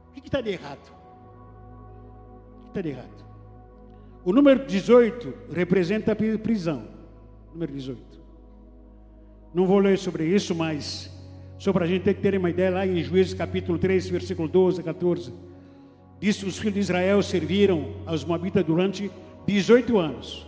[0.10, 0.94] O que está de errado?
[2.60, 3.26] O que está de errado?
[4.24, 6.88] O número 18 representa a prisão.
[7.52, 8.22] Número 18.
[9.56, 11.12] Não vou ler sobre isso, mas
[11.58, 14.84] só para a gente ter uma ideia, lá em Juízes capítulo 3, versículo 12 a
[14.84, 15.34] 14,
[16.20, 19.12] diz que os filhos de Israel serviram aos Moabitas durante
[19.46, 20.48] 18 anos.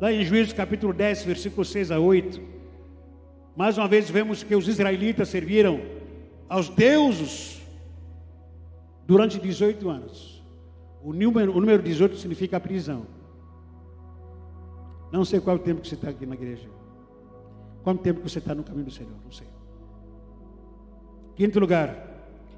[0.00, 2.40] Lá em Juízes capítulo 10, versículo 6 a 8,
[3.56, 5.80] mais uma vez vemos que os israelitas serviram
[6.48, 7.60] aos deuses
[9.06, 10.42] durante 18 anos.
[11.02, 13.06] O número, o número 18 significa prisão.
[15.12, 16.68] Não sei qual é o tempo que você está aqui na igreja.
[17.82, 19.12] Quanto tempo você está no caminho do Senhor?
[19.24, 19.46] Não sei.
[21.34, 22.09] Quinto lugar,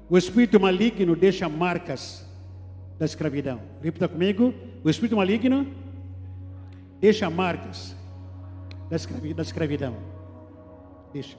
[0.09, 2.25] o espírito maligno deixa marcas
[2.99, 3.61] da escravidão.
[3.81, 5.67] Repita comigo: o espírito maligno
[6.99, 7.95] deixa marcas
[8.89, 9.95] da escravidão.
[11.11, 11.37] Deixa.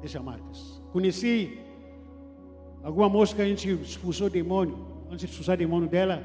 [0.00, 0.82] Deixa marcas.
[0.92, 1.58] Conheci
[2.82, 4.88] alguma moça que a gente expulsou demônio.
[5.06, 6.24] Antes de expulsar demônio dela,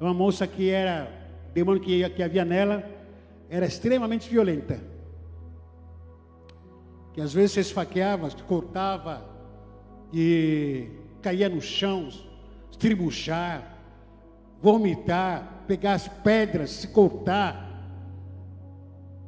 [0.00, 1.10] uma moça que era,
[1.52, 2.82] demônio que, que havia nela,
[3.50, 4.80] era extremamente violenta
[7.14, 9.33] que às vezes se esfaqueava, cortava
[10.14, 10.86] e
[11.20, 12.08] caía no chão,
[12.70, 13.76] estribuchar,
[14.62, 17.72] vomitar, pegar as pedras, se cortar.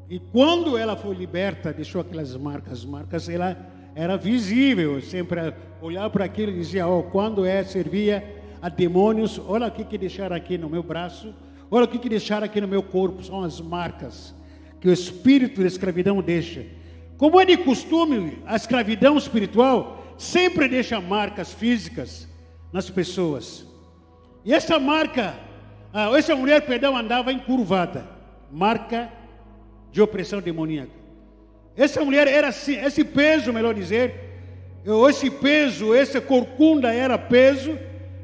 [0.08, 3.56] E quando ela foi liberta, deixou aquelas marcas, as marcas, ela
[3.96, 8.22] era visível, sempre olhava para aquilo e dizia, oh, quando é, servia
[8.62, 11.34] a demônios, olha o que, que deixaram aqui no meu braço,
[11.68, 14.32] olha o que, que deixaram aqui no meu corpo, são as marcas
[14.80, 16.64] que o espírito da escravidão deixa.
[17.16, 22.28] Como é de costume, a escravidão espiritual sempre deixa marcas físicas
[22.72, 23.66] nas pessoas.
[24.44, 25.34] E essa marca,
[25.92, 28.06] ah, essa mulher, perdão, andava encurvada,
[28.50, 29.10] marca
[29.90, 30.92] de opressão demoníaca.
[31.76, 34.26] Essa mulher era assim, esse peso, melhor dizer,
[35.08, 37.78] esse peso, essa corcunda era peso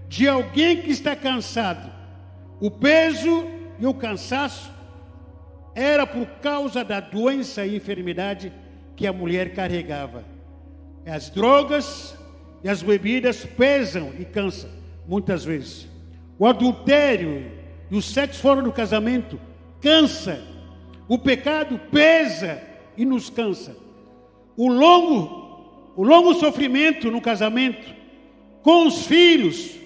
[0.09, 1.91] de alguém que está cansado.
[2.61, 3.47] O peso
[3.79, 4.73] e o cansaço
[5.75, 8.53] era por causa da doença e enfermidade
[8.95, 10.32] que a mulher carregava.
[11.07, 12.17] As drogas
[12.63, 14.71] e as bebidas pesam e cansam,
[15.07, 15.89] muitas vezes.
[16.39, 17.51] O adultério
[17.91, 19.39] e o sexo fora do casamento
[19.81, 20.43] cansa.
[21.09, 22.63] O pecado pesa
[22.97, 23.77] e nos cansa.
[24.57, 27.93] O longo, o longo sofrimento no casamento,
[28.63, 29.77] com os filhos,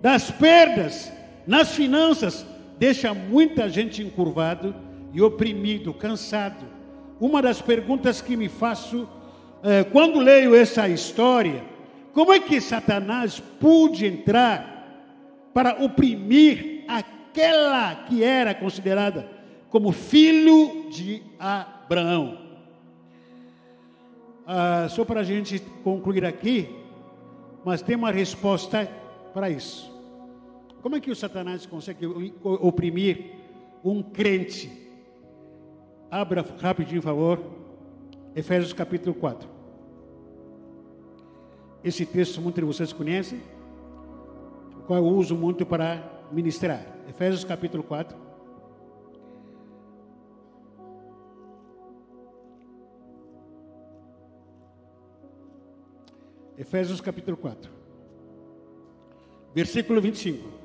[0.00, 1.12] das perdas,
[1.46, 2.46] nas finanças,
[2.78, 4.74] deixa muita gente encurvado
[5.12, 6.78] e oprimido, cansado
[7.20, 9.17] uma das perguntas que me faço é,
[9.92, 11.64] quando leio essa história:
[12.12, 14.76] como é que Satanás pôde entrar
[15.52, 19.28] para oprimir aquela que era considerada
[19.70, 22.38] como filho de Abraão?
[24.46, 26.74] Ah, só para a gente concluir aqui,
[27.64, 28.90] mas tem uma resposta
[29.34, 29.92] para isso.
[30.80, 32.06] Como é que o Satanás consegue
[32.42, 33.32] oprimir
[33.84, 34.72] um crente?
[36.10, 37.57] Abra rapidinho, por favor.
[38.34, 39.48] Efésios capítulo 4.
[41.82, 43.40] Esse texto muitos de vocês conhecem,
[44.78, 46.84] o qual eu uso muito para ministrar.
[47.08, 48.16] Efésios capítulo 4.
[56.58, 57.70] Efésios capítulo 4.
[59.54, 60.57] Versículo 25.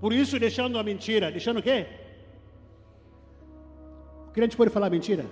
[0.00, 1.86] Por isso, deixando a mentira, deixando o quê?
[4.28, 5.24] O crente pode falar mentira?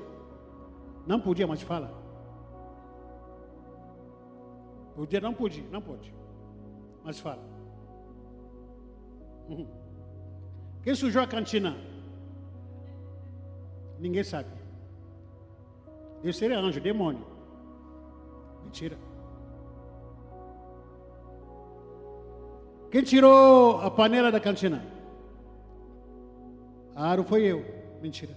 [1.07, 1.93] Não podia, mas fala.
[4.95, 6.15] Podia, não podia, não pode.
[7.05, 7.43] Mas fala.
[9.49, 9.67] Uhum.
[10.83, 11.77] Quem sujou a cantina?
[13.99, 14.51] Ninguém sabe.
[16.23, 17.27] Deve ser anjo, demônio.
[18.65, 18.97] Mentira.
[22.93, 24.85] Quem tirou a panela da cantina?
[26.95, 27.65] Ah, não foi eu.
[28.03, 28.37] Mentira.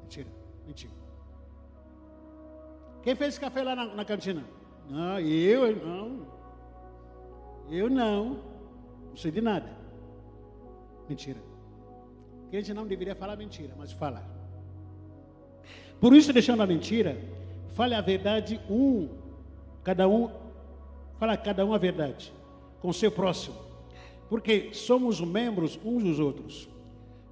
[0.00, 0.28] Mentira.
[0.66, 0.92] Mentira.
[3.02, 4.42] Quem fez café lá na, na cantina?
[4.88, 6.26] Não, eu não.
[7.70, 8.38] Eu não.
[9.10, 9.68] Não sei de nada.
[11.06, 11.38] Mentira.
[12.50, 14.26] Crente não deveria falar mentira, mas falar.
[16.00, 17.18] Por isso, deixando a mentira,
[17.74, 19.10] fale a verdade um,
[19.82, 20.43] cada um
[21.24, 22.30] Fala cada um a verdade
[22.82, 23.56] com seu próximo,
[24.28, 26.68] porque somos membros uns dos outros.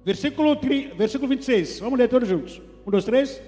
[0.03, 2.59] Versículo, 3, versículo 26, vamos ler todos juntos.
[2.87, 3.39] Um, dois, três.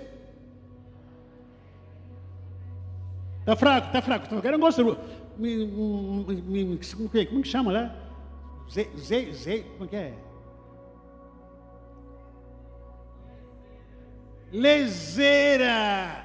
[3.39, 4.27] Está fraco, está fraco.
[4.27, 4.95] Tá, eu não gosto.
[5.35, 7.95] Me, me, como, que, chama lá?
[8.71, 10.13] Zé, Zé, Zé, como que é?
[14.51, 16.23] Lezeira.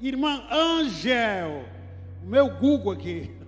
[0.00, 1.66] Irmã Ângel.
[2.22, 3.41] O meu Google aqui.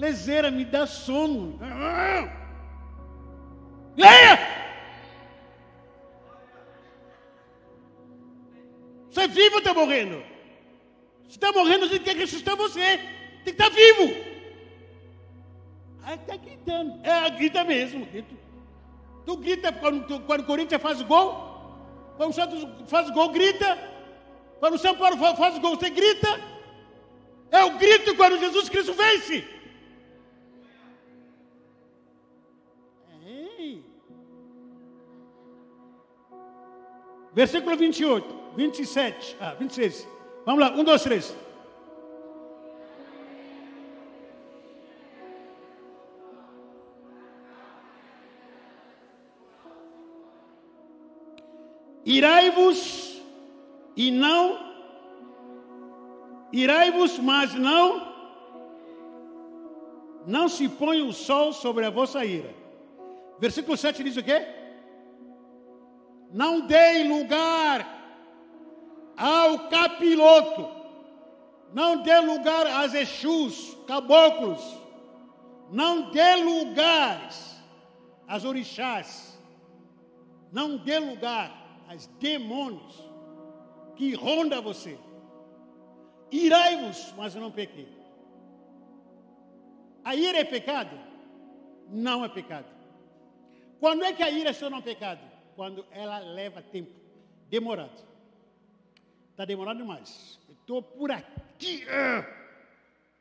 [0.00, 1.58] Lezeira me dá sono.
[3.94, 4.38] Leia!
[9.10, 10.22] Você é vivo ou está morrendo?
[11.28, 12.80] Se está morrendo, a gente quer ressuscitar você.
[13.44, 14.14] Tem que estar tá vivo.
[16.04, 17.06] Aí está gritando.
[17.06, 18.06] É, grita mesmo.
[18.06, 18.34] Grito.
[19.26, 22.14] Tu grita quando, quando o Corinthians faz gol.
[22.16, 23.76] Quando o Santos faz gol, grita.
[24.60, 26.40] Quando o São Paulo faz gol, você grita.
[27.50, 29.59] É o grito quando Jesus Cristo vence.
[37.40, 40.06] Versículo 28, 27, ah, 26.
[40.44, 41.34] Vamos lá, um, dois, três.
[52.04, 53.22] Irai-vos
[53.96, 54.58] e não,
[56.52, 58.06] irai-vos, mas não,
[60.26, 62.54] não se põe o sol sobre a vossa ira.
[63.38, 64.59] Versículo 7 diz o quê?
[66.32, 67.86] Não dei lugar
[69.16, 70.68] ao capiloto,
[71.72, 74.62] não dê lugar às Exus, caboclos,
[75.70, 77.60] não dê lugares
[78.26, 79.38] às orixás,
[80.52, 81.52] não dê lugar
[81.88, 83.10] aos demônios
[83.96, 84.98] que ronda você.
[86.30, 87.88] Irai-vos, mas não pequei.
[90.04, 90.98] A ira é pecado?
[91.88, 92.66] Não é pecado.
[93.80, 95.29] Quando é que a ira se torna um pecado?
[95.60, 96.98] Quando ela leva tempo,
[97.50, 98.02] demorado.
[99.30, 100.40] Está demorando demais.
[100.48, 102.24] Estou por aqui uh,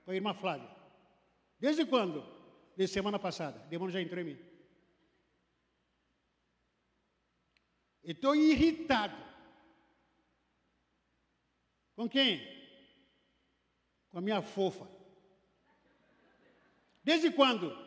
[0.06, 0.70] com a irmã Flávia.
[1.60, 2.24] Desde quando?
[2.78, 3.62] Desde semana passada.
[3.66, 4.40] O demônio já entrou em mim.
[8.06, 9.22] Estou irritado.
[11.94, 12.40] Com quem?
[14.12, 14.88] Com a minha fofa.
[17.04, 17.78] Desde quando?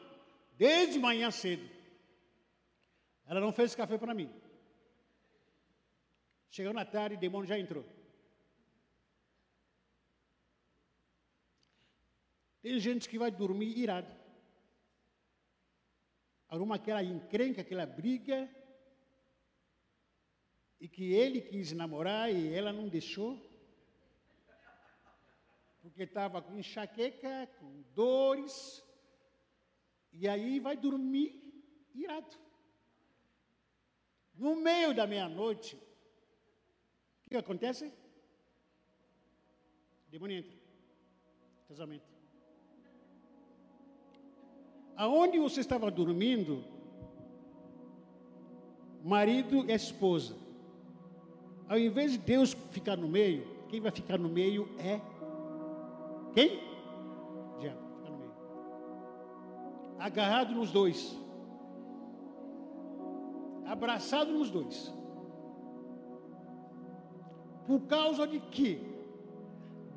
[0.58, 1.66] Desde manhã cedo.
[3.24, 4.41] Ela não fez café para mim.
[6.54, 7.82] Chegou na tarde, o demônio já entrou.
[12.60, 14.14] Tem gente que vai dormir irado.
[16.50, 18.38] Arruma aquela encrenca, aquela briga,
[20.78, 23.32] e que ele quis namorar e ela não deixou,
[25.80, 28.84] porque estava com enxaqueca, com dores,
[30.12, 31.30] e aí vai dormir
[31.94, 32.36] irado.
[34.34, 35.80] No meio da meia-noite,
[37.32, 37.86] que acontece?
[40.06, 40.52] O demônio entra.
[41.68, 42.04] Casamento.
[44.94, 46.62] Aonde você estava dormindo,
[49.02, 50.36] marido e esposa.
[51.68, 55.00] Ao invés de Deus ficar no meio, quem vai ficar no meio é
[56.34, 56.60] quem?
[57.60, 58.34] Diabo, fica no meio.
[59.98, 61.16] Agarrado nos dois.
[63.64, 65.01] Abraçado nos dois.
[67.66, 68.80] Por causa de que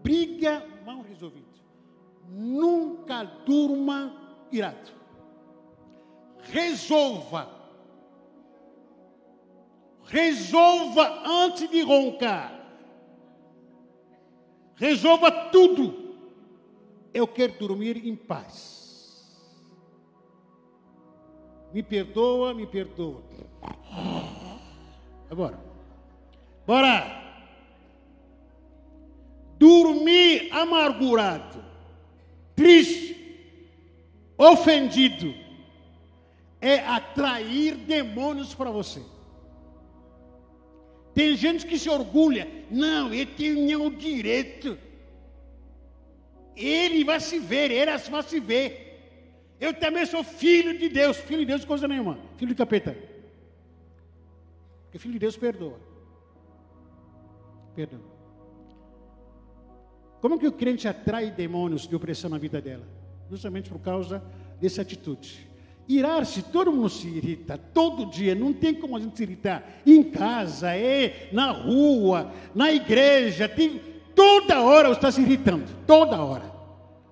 [0.03, 1.45] briga mal resolvida.
[2.29, 4.15] Nunca durma
[4.51, 4.91] irado.
[6.51, 7.49] Resolva.
[10.03, 12.53] Resolva antes de roncar.
[14.75, 16.05] Resolva tudo.
[17.13, 18.75] Eu quero dormir em paz.
[21.73, 23.23] Me perdoa, me perdoa.
[25.29, 25.59] Agora.
[26.67, 27.24] Bora.
[29.65, 31.59] Dormir amargurado,
[32.55, 33.15] triste,
[34.37, 35.33] ofendido,
[36.61, 39.01] é atrair demônios para você.
[41.15, 44.77] Tem gente que se orgulha, não, ele tem o direito.
[46.55, 48.69] Ele vai se ver, ele vai se ver.
[49.59, 51.17] Eu também sou filho de Deus.
[51.17, 52.19] Filho de Deus, coisa nenhuma.
[52.37, 52.95] Filho de capeta.
[54.83, 55.79] Porque filho de Deus perdoa.
[57.75, 58.14] Perdoa.
[60.25, 62.81] Como que o crente atrai demônios de opressão na vida dela?
[63.29, 64.23] Justamente por causa
[64.59, 65.47] dessa atitude.
[65.87, 69.63] Irar-se, todo mundo se irrita, todo dia, não tem como a gente se irritar.
[69.85, 73.79] Em casa, é, na rua, na igreja, tem,
[74.15, 76.51] toda hora você está se irritando, toda hora.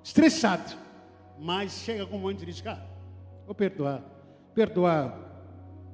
[0.03, 0.75] Estressado.
[1.37, 2.83] Mas chega com um monte de diz, ah,
[3.45, 4.01] vou perdoar.
[4.55, 5.19] Perdoar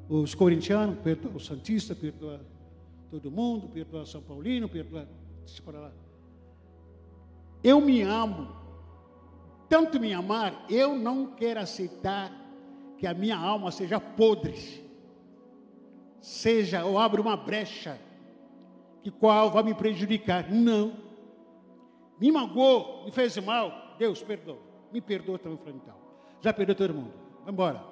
[0.08, 2.40] os corintianos, perdoar os santistas, perdoar
[3.12, 5.06] todo mundo, perdoar São Paulino, perdoar.
[5.46, 5.92] Deixa para lá.
[7.64, 8.48] Eu me amo.
[9.68, 12.32] Tanto me amar, eu não quero aceitar
[12.98, 14.84] que a minha alma seja podre.
[16.20, 18.00] Seja, ou abra uma brecha,
[19.04, 20.52] que qual vai me prejudicar.
[20.52, 20.94] Não.
[22.20, 23.96] Me magoou, me fez mal.
[23.98, 24.58] Deus, perdoa.
[24.92, 25.96] Me perdoa também, então.
[26.42, 27.14] Já perdoou todo mundo.
[27.44, 27.84] Vai embora.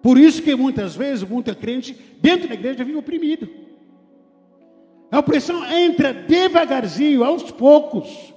[0.00, 3.67] Por isso que muitas vezes, muita crente, dentro da igreja, vive oprimido.
[5.10, 8.34] A opressão entra devagarzinho, aos poucos.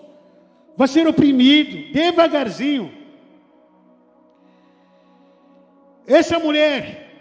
[0.76, 2.92] Vai ser oprimido, devagarzinho.
[6.08, 7.12] Essa mulher,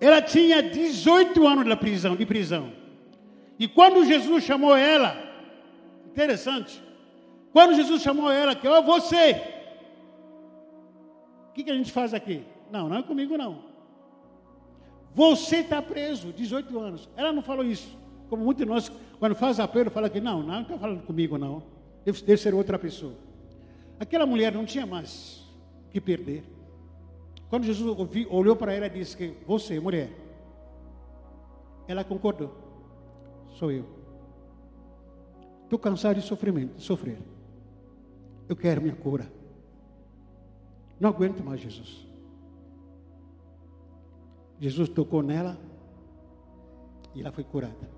[0.00, 2.72] ela tinha 18 anos de prisão, de prisão.
[3.58, 5.16] E quando Jesus chamou ela,
[6.06, 6.82] interessante,
[7.52, 9.40] quando Jesus chamou ela, que ó, você,
[11.48, 12.44] o que, que a gente faz aqui?
[12.70, 13.73] Não, não é comigo não.
[15.14, 17.08] Você está preso, 18 anos.
[17.16, 17.96] Ela não falou isso.
[18.28, 21.62] Como muitos de nós, quando faz apelo, fala que não, não está falando comigo, não.
[22.04, 23.14] Deve, deve ser outra pessoa.
[23.98, 25.44] Aquela mulher não tinha mais
[25.90, 26.44] que perder.
[27.48, 30.10] Quando Jesus ouvi, olhou para ela e disse que você, mulher,
[31.86, 32.52] ela concordou.
[33.54, 33.84] Sou eu.
[35.62, 37.18] Estou cansado de sofrimento, de sofrer.
[38.48, 39.30] Eu quero minha cura.
[40.98, 42.06] Não aguento mais Jesus.
[44.60, 45.58] Jesus tocou nela
[47.14, 47.94] e ela foi curada.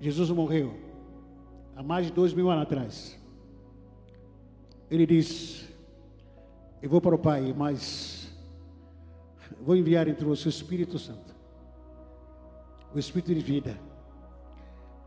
[0.00, 0.74] Jesus morreu
[1.76, 3.18] há mais de dois mil anos atrás.
[4.90, 5.68] Ele disse:
[6.82, 8.30] Eu vou para o Pai, mas
[9.60, 11.34] vou enviar entre você o Espírito Santo,
[12.94, 13.78] o Espírito de vida,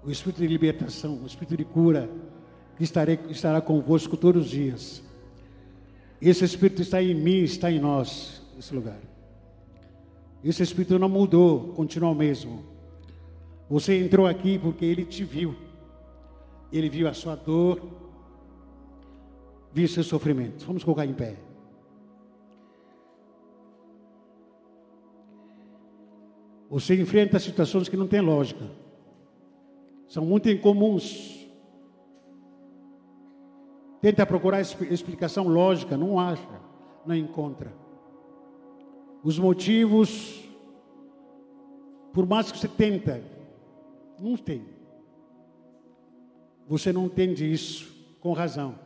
[0.03, 2.09] o Espírito de libertação, o Espírito de cura,
[2.75, 5.06] que estarei, estará convosco todos os dias
[6.21, 8.99] esse Espírito está em mim, está em nós, esse lugar.
[10.43, 12.63] Esse Espírito não mudou, continua o mesmo.
[13.69, 15.55] Você entrou aqui porque Ele te viu.
[16.71, 17.81] Ele viu a sua dor,
[19.73, 20.65] viu seu sofrimento.
[20.65, 21.35] Vamos colocar em pé.
[26.69, 28.65] Você enfrenta situações que não têm lógica.
[30.07, 31.46] São muito incomuns.
[34.01, 36.61] Tenta procurar explicação lógica, não acha,
[37.05, 37.73] não encontra.
[39.23, 40.43] Os motivos,
[42.13, 43.23] por mais que você tenta,
[44.19, 44.65] não tem.
[46.67, 48.77] Você não entende isso com razão.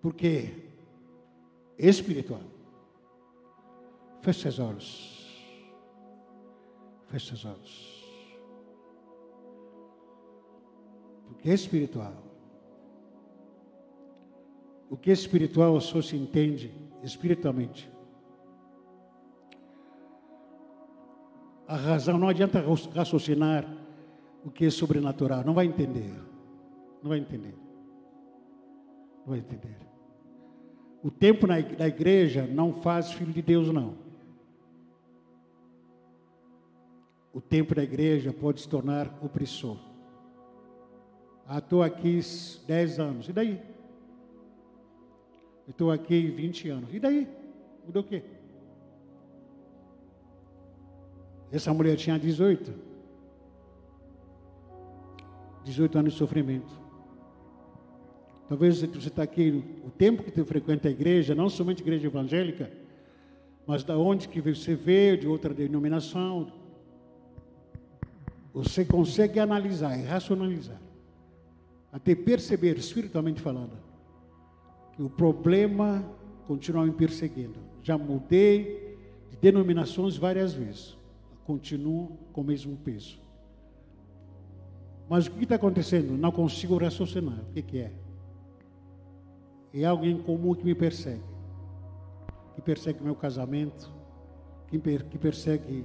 [0.00, 0.68] Porque
[1.78, 2.40] é espiritual.
[4.20, 5.22] Feche seus olhos.
[7.08, 8.04] Feche seus olhos.
[11.26, 12.31] Porque é espiritual.
[14.92, 16.70] O que é espiritual só se entende
[17.02, 17.90] espiritualmente.
[21.66, 22.62] A razão não adianta
[22.94, 23.66] raciocinar
[24.44, 26.12] o que é sobrenatural, não vai entender.
[27.02, 27.54] Não vai entender.
[29.20, 29.78] Não vai entender.
[31.02, 33.94] O tempo na igreja não faz filho de Deus, não.
[37.32, 39.78] O tempo da igreja pode se tornar opressor.
[41.46, 42.20] Ah, estou aqui
[42.66, 43.28] 10 anos.
[43.30, 43.71] E daí?
[45.70, 46.94] Estou aqui 20 anos.
[46.94, 47.28] E daí?
[47.86, 48.22] Mudou o quê?
[51.50, 52.72] Essa mulher tinha 18.
[55.64, 56.80] 18 anos de sofrimento.
[58.48, 62.06] Talvez você está aqui, o tempo que você frequenta a igreja, não somente a igreja
[62.06, 62.70] evangélica,
[63.66, 66.52] mas da onde que você veio, de outra denominação,
[68.52, 70.80] você consegue analisar e racionalizar,
[71.90, 73.72] até perceber, espiritualmente falando,
[74.92, 76.04] que o problema
[76.46, 77.58] continua me perseguindo.
[77.82, 78.96] Já mudei
[79.30, 80.96] de denominações várias vezes,
[81.44, 83.20] continuo com o mesmo peso.
[85.08, 86.16] Mas o que está acontecendo?
[86.16, 87.38] Não consigo raciocinar.
[87.40, 87.92] O que, que é?
[89.74, 91.22] É alguém comum que me persegue.
[92.54, 93.90] Que persegue meu casamento,
[94.68, 95.84] que, per que persegue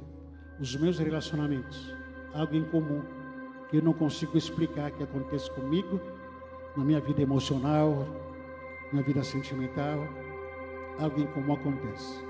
[0.60, 1.94] os meus relacionamentos.
[2.34, 3.02] Algo comum
[3.70, 6.00] que eu não consigo explicar que acontece comigo
[6.76, 8.08] na minha vida emocional,
[8.92, 10.00] na vida sentimental.
[11.00, 12.26] Algo comum acontece.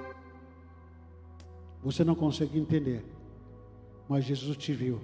[1.84, 3.06] Você não consegue entender,
[4.10, 5.02] mas Jesus te viu.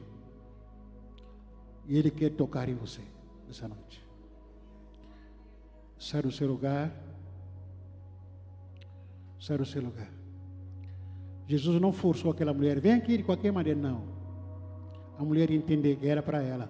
[1.88, 3.02] E Ele quer tocar em você
[3.48, 4.04] nessa noite
[6.04, 6.92] sai do seu lugar.
[9.40, 10.12] Sai do seu lugar.
[11.48, 14.04] Jesus não forçou aquela mulher, vem aqui de qualquer maneira, não.
[15.18, 16.70] A mulher entender que era para ela.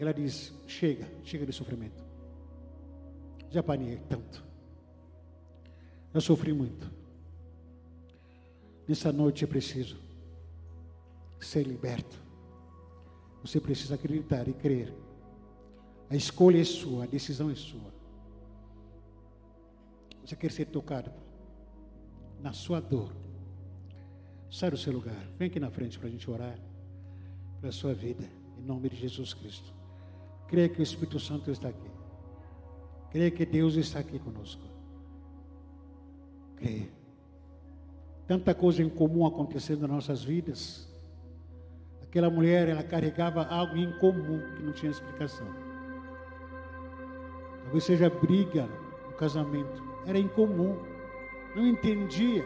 [0.00, 2.04] Ela diz: chega, chega de sofrimento.
[3.50, 4.44] Já apanhei tanto.
[6.14, 6.90] Já sofri muito.
[8.86, 9.98] Nessa noite é preciso
[11.40, 12.16] ser liberto.
[13.42, 14.92] Você precisa acreditar e crer
[16.10, 17.92] a escolha é sua, a decisão é sua.
[20.24, 21.10] Você quer ser tocado
[22.40, 23.12] na sua dor.
[24.50, 25.28] Sai do seu lugar.
[25.38, 26.58] Vem aqui na frente para a gente orar
[27.60, 28.24] pela sua vida.
[28.58, 29.77] Em nome de Jesus Cristo.
[30.48, 31.90] Creia que o Espírito Santo está aqui.
[33.10, 34.62] Creia que Deus está aqui conosco.
[36.56, 36.88] Creia.
[38.26, 40.88] Tanta coisa em comum acontecendo nas nossas vidas.
[42.02, 45.46] Aquela mulher, ela carregava algo em comum que não tinha explicação.
[47.64, 48.66] Talvez seja briga
[49.06, 49.82] no casamento.
[50.06, 50.78] Era incomum.
[51.54, 52.44] Não entendia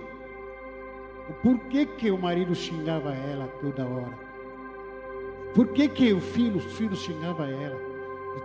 [1.29, 4.19] o porquê que o marido xingava ela toda hora.
[5.55, 7.92] Por que, que o filho, os filhos xingavam ela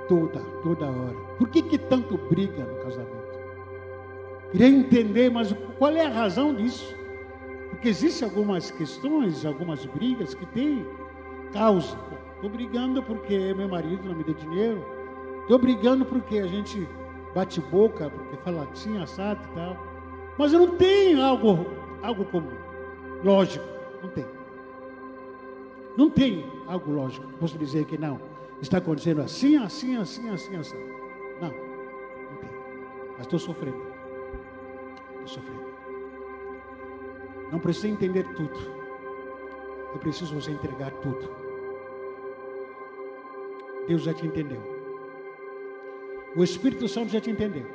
[0.08, 1.16] toda, toda hora?
[1.38, 3.38] Por que, que tanto briga no casamento?
[4.52, 6.96] Queria entender, mas qual é a razão disso?
[7.70, 10.86] Porque existem algumas questões, algumas brigas que têm
[11.52, 11.98] causa.
[12.36, 14.98] Estou brigando porque meu marido não me deu dinheiro,
[15.48, 16.86] Estou brigando porque a gente
[17.34, 19.78] bate boca, porque fala assim, assado e tal.
[20.38, 21.66] Mas eu não tenho algo,
[22.04, 22.52] algo comum.
[23.24, 23.66] Lógico,
[24.04, 24.26] não tem.
[25.96, 27.32] Não tem algo lógico.
[27.40, 28.20] Posso dizer que não.
[28.62, 30.78] Está acontecendo assim, assim, assim, assim, assim.
[31.40, 32.50] Não, não tem.
[33.12, 33.82] Mas estou sofrendo.
[35.12, 35.68] Estou sofrendo.
[37.52, 38.60] Não precisa entender tudo.
[39.94, 41.30] Eu preciso você entregar tudo.
[43.88, 44.62] Deus já te entendeu.
[46.36, 47.66] O Espírito Santo já te entendeu.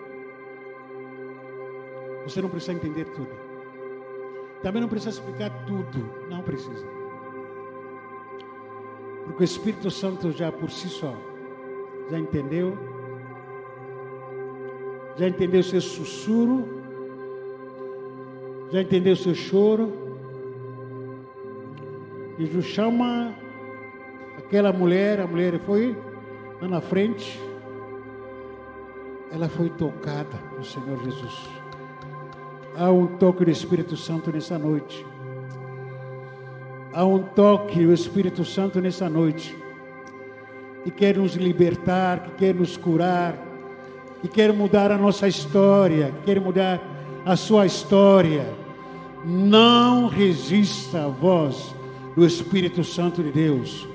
[2.24, 3.30] Você não precisa entender tudo.
[4.62, 6.28] Também não precisa explicar tudo.
[6.28, 7.01] Não precisa.
[9.32, 11.16] Porque o Espírito Santo já por si só
[12.10, 12.76] já entendeu.
[15.16, 16.68] Já entendeu seu sussurro.
[18.70, 19.90] Já entendeu seu choro.
[22.38, 23.34] Jesus chama
[24.36, 25.96] aquela mulher, a mulher foi
[26.60, 27.40] lá na frente
[29.30, 31.48] ela foi tocada pelo Senhor Jesus.
[32.76, 35.06] Há um toque do Espírito Santo nessa noite.
[36.94, 39.56] Há um toque do Espírito Santo nessa noite.
[40.84, 43.36] Que quer nos libertar, que quer nos curar,
[44.20, 46.80] que quer mudar a nossa história, que quer mudar
[47.24, 48.46] a sua história.
[49.24, 51.74] Não resista à voz
[52.14, 53.88] do Espírito Santo de Deus.